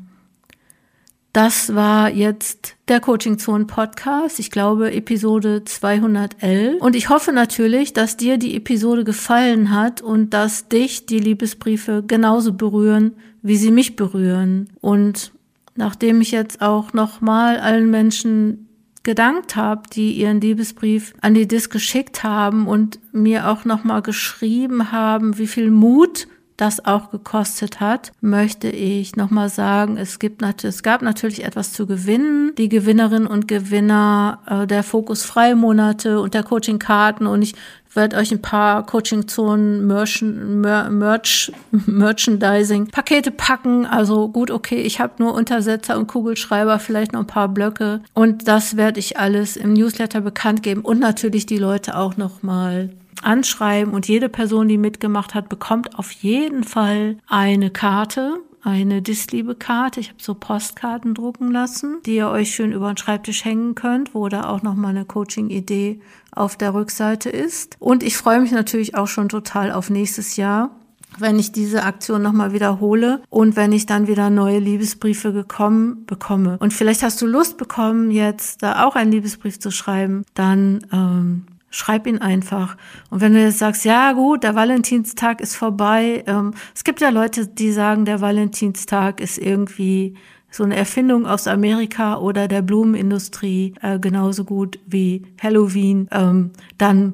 Das 1.34 1.76
war 1.76 2.10
jetzt 2.10 2.78
der 2.88 3.02
Coaching 3.02 3.38
Zone 3.38 3.66
Podcast. 3.66 4.40
Ich 4.40 4.50
glaube, 4.50 4.94
Episode 4.94 5.66
211. 5.66 6.82
Und 6.82 6.96
ich 6.96 7.10
hoffe 7.10 7.34
natürlich, 7.34 7.92
dass 7.92 8.16
dir 8.16 8.38
die 8.38 8.56
Episode 8.56 9.04
gefallen 9.04 9.72
hat 9.72 10.02
und 10.02 10.30
dass 10.30 10.70
dich 10.70 11.06
die 11.06 11.20
Liebesbriefe 11.20 12.06
genauso 12.08 12.54
berühren, 12.54 13.12
wie 13.42 13.58
sie 13.58 13.72
mich 13.72 13.98
berühren. 13.98 14.70
Und 14.80 15.35
nachdem 15.76 16.22
ich 16.22 16.32
jetzt 16.32 16.62
auch 16.62 16.94
nochmal 16.94 17.60
allen 17.60 17.90
Menschen 17.90 18.70
gedankt 19.04 19.56
habe, 19.56 19.84
die 19.94 20.14
ihren 20.14 20.42
Liebesbrief 20.42 21.14
an 21.22 21.36
die 21.36 21.48
Dis 21.48 21.70
geschickt 21.70 22.24
haben 22.24 22.68
und 22.68 23.00
mir 23.14 23.48
auch 23.48 23.64
nochmal 23.64 24.02
geschrieben 24.02 24.92
haben, 24.92 25.38
wie 25.38 25.48
viel 25.48 25.70
Mut 25.70 26.28
das 26.58 26.86
auch 26.86 27.12
gekostet 27.12 27.80
hat, 27.80 28.12
möchte 28.22 28.70
ich 28.70 29.16
nochmal 29.16 29.50
sagen, 29.50 29.98
es 29.98 30.20
gibt 30.20 30.42
es 30.64 30.84
gab 30.84 31.02
natürlich 31.02 31.44
etwas 31.44 31.74
zu 31.74 31.86
gewinnen. 31.86 32.54
Die 32.58 32.70
Gewinnerinnen 32.70 33.28
und 33.28 33.48
Gewinner 33.48 34.40
äh, 34.48 34.68
der 34.68 34.84
Fokus 34.84 35.24
Freimonate 35.24 36.20
und 36.22 36.34
der 36.34 36.44
Coaching 36.44 36.80
Karten 36.80 37.28
und 37.28 37.42
ich 37.42 37.56
werde 37.96 38.18
euch 38.18 38.32
ein 38.32 38.42
paar 38.42 38.86
Coaching-Zonen, 38.86 39.88
Merch, 39.88 40.24
Merchandising, 41.72 42.88
Pakete 42.88 43.32
packen. 43.32 43.86
Also 43.86 44.28
gut, 44.28 44.52
okay, 44.52 44.82
ich 44.82 45.00
habe 45.00 45.14
nur 45.20 45.34
Untersetzer 45.34 45.98
und 45.98 46.08
Kugelschreiber, 46.08 46.80
vielleicht 46.80 47.14
noch 47.14 47.22
ein 47.22 47.28
paar 47.28 47.48
Blöcke. 47.48 48.02
Und 48.14 48.48
das 48.48 48.76
werde 48.76 49.00
ich 49.00 49.18
alles 49.18 49.56
im 49.56 49.74
Newsletter 49.74 50.22
bekannt 50.22 50.62
geben 50.62 50.82
und 50.82 51.00
natürlich 51.00 51.46
die 51.46 51.58
Leute 51.58 51.96
auch 51.98 52.18
noch 52.18 52.44
mal 52.44 52.90
anschreiben. 53.22 53.94
Und 53.94 54.08
jede 54.08 54.30
Person, 54.30 54.68
die 54.68 54.78
mitgemacht 54.78 55.34
hat, 55.34 55.50
bekommt 55.50 55.98
auf 55.98 56.12
jeden 56.12 56.64
Fall 56.64 57.18
eine 57.28 57.70
Karte 57.70 58.42
eine 58.66 59.04
Disliebe-Karte. 59.04 60.00
Ich 60.00 60.10
habe 60.10 60.22
so 60.22 60.34
Postkarten 60.34 61.14
drucken 61.14 61.52
lassen, 61.52 62.00
die 62.06 62.16
ihr 62.16 62.30
euch 62.30 62.56
schön 62.56 62.72
über 62.72 62.92
den 62.92 62.98
Schreibtisch 62.98 63.46
hängen 63.46 63.76
könnt, 63.76 64.16
wo 64.16 64.28
da 64.28 64.50
auch 64.50 64.64
nochmal 64.64 64.90
eine 64.90 65.06
Coaching-Idee 65.06 66.02
auf 66.32 66.58
der 66.58 66.74
Rückseite 66.74 67.30
ist. 67.30 67.78
Und 67.80 68.02
ich 68.02 68.18
freue 68.18 68.42
mich 68.42 68.52
natürlich 68.52 68.96
auch 68.96 69.08
schon 69.08 69.30
total 69.30 69.72
auf 69.72 69.90
nächstes 69.90 70.36
Jahr 70.36 70.72
wenn 71.18 71.40
ich 71.40 71.54
diese 71.54 71.84
Aktion 71.84 72.22
nochmal 72.22 72.52
wiederhole 72.52 73.22
und 73.30 73.56
wenn 73.56 73.72
ich 73.72 73.86
dann 73.86 74.08
wieder 74.08 74.30
neue 74.30 74.60
Liebesbriefe 74.60 75.32
gekommen 75.32 76.06
bekomme. 76.06 76.58
Und 76.60 76.74
vielleicht 76.74 77.04
hast 77.04 77.22
du 77.22 77.26
Lust 77.26 77.58
bekommen, 77.58 78.12
jetzt 78.12 78.62
da 78.64 78.84
auch 78.86 78.98
einen 78.98 79.14
Liebesbrief 79.14 79.58
zu 79.58 79.72
schreiben, 79.72 80.26
dann 80.34 80.86
ähm, 80.92 81.46
schreib 81.76 82.08
ihn 82.08 82.20
einfach. 82.20 82.78
Und 83.10 83.20
wenn 83.20 83.34
du 83.34 83.42
jetzt 83.42 83.60
sagst, 83.60 83.84
ja 83.84 84.14
gut, 84.14 84.44
der 84.44 84.56
Valentinstag 84.56 85.42
ist 85.42 85.56
vorbei, 85.56 86.24
ähm, 86.26 86.54
es 86.74 86.86
gibt 86.86 87.02
ja 87.02 87.10
Leute, 87.10 87.48
die 87.48 87.72
sagen, 87.72 88.06
der 88.06 88.22
Valentinstag 88.22 89.20
ist 89.20 89.38
irgendwie 89.38 90.16
so 90.50 90.64
eine 90.64 90.78
Erfindung 90.78 91.26
aus 91.26 91.48
Amerika 91.48 92.18
oder 92.18 92.48
der 92.48 92.62
Blumenindustrie 92.62 93.74
äh, 93.82 94.00
genauso 94.00 94.46
gut 94.46 94.80
wie 94.86 95.24
Halloween, 95.42 96.08
ähm, 96.12 96.52
dann 96.78 97.14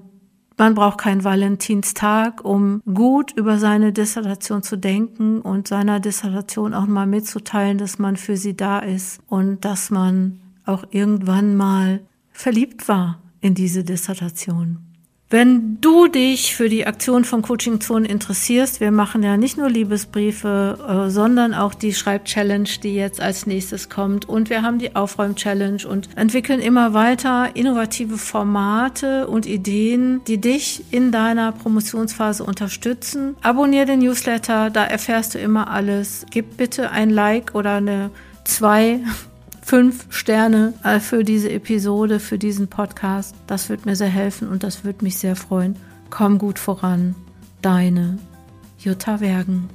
man 0.57 0.75
braucht 0.75 0.99
keinen 0.99 1.23
Valentinstag, 1.23 2.45
um 2.45 2.83
gut 2.93 3.31
über 3.31 3.57
seine 3.57 3.91
Dissertation 3.91 4.61
zu 4.61 4.77
denken 4.77 5.41
und 5.41 5.67
seiner 5.67 5.99
Dissertation 5.99 6.75
auch 6.75 6.85
mal 6.85 7.07
mitzuteilen, 7.07 7.79
dass 7.79 7.97
man 7.97 8.15
für 8.15 8.37
sie 8.37 8.55
da 8.55 8.77
ist 8.77 9.21
und 9.27 9.65
dass 9.65 9.89
man 9.89 10.39
auch 10.67 10.83
irgendwann 10.91 11.55
mal 11.55 12.01
verliebt 12.31 12.87
war 12.87 13.20
in 13.41 13.55
diese 13.55 13.83
Dissertation. 13.83 14.91
Wenn 15.31 15.79
du 15.79 16.09
dich 16.09 16.57
für 16.57 16.67
die 16.67 16.85
Aktion 16.85 17.23
von 17.23 17.41
Coaching 17.41 17.79
Zone 17.79 18.05
interessierst, 18.05 18.81
wir 18.81 18.91
machen 18.91 19.23
ja 19.23 19.37
nicht 19.37 19.57
nur 19.57 19.69
Liebesbriefe, 19.69 21.05
äh, 21.07 21.09
sondern 21.09 21.53
auch 21.53 21.73
die 21.73 21.93
Schreib-Challenge, 21.93 22.67
die 22.83 22.95
jetzt 22.95 23.21
als 23.21 23.47
nächstes 23.47 23.87
kommt. 23.87 24.27
Und 24.27 24.49
wir 24.49 24.61
haben 24.61 24.77
die 24.77 24.93
Aufräum-Challenge 24.93 25.87
und 25.87 26.09
entwickeln 26.17 26.59
immer 26.59 26.93
weiter 26.93 27.55
innovative 27.55 28.17
Formate 28.17 29.25
und 29.25 29.45
Ideen, 29.45 30.19
die 30.27 30.41
dich 30.41 30.83
in 30.91 31.13
deiner 31.13 31.53
Promotionsphase 31.53 32.43
unterstützen. 32.43 33.37
Abonnier 33.41 33.85
den 33.85 33.99
Newsletter, 33.99 34.69
da 34.69 34.83
erfährst 34.83 35.35
du 35.35 35.39
immer 35.39 35.69
alles. 35.69 36.25
Gib 36.29 36.57
bitte 36.57 36.91
ein 36.91 37.09
Like 37.09 37.55
oder 37.55 37.75
eine 37.75 38.11
zwei 38.43 38.99
fünf 39.71 40.07
Sterne 40.09 40.73
äh, 40.83 40.99
für 40.99 41.23
diese 41.23 41.49
Episode, 41.49 42.19
für 42.19 42.37
diesen 42.37 42.67
Podcast. 42.67 43.33
Das 43.47 43.69
wird 43.69 43.85
mir 43.85 43.95
sehr 43.95 44.09
helfen 44.09 44.49
und 44.49 44.63
das 44.63 44.83
wird 44.83 45.01
mich 45.01 45.17
sehr 45.17 45.37
freuen. 45.37 45.77
Komm 46.09 46.39
gut 46.39 46.59
voran. 46.59 47.15
Deine 47.61 48.19
Jutta 48.77 49.21
Wergen. 49.21 49.69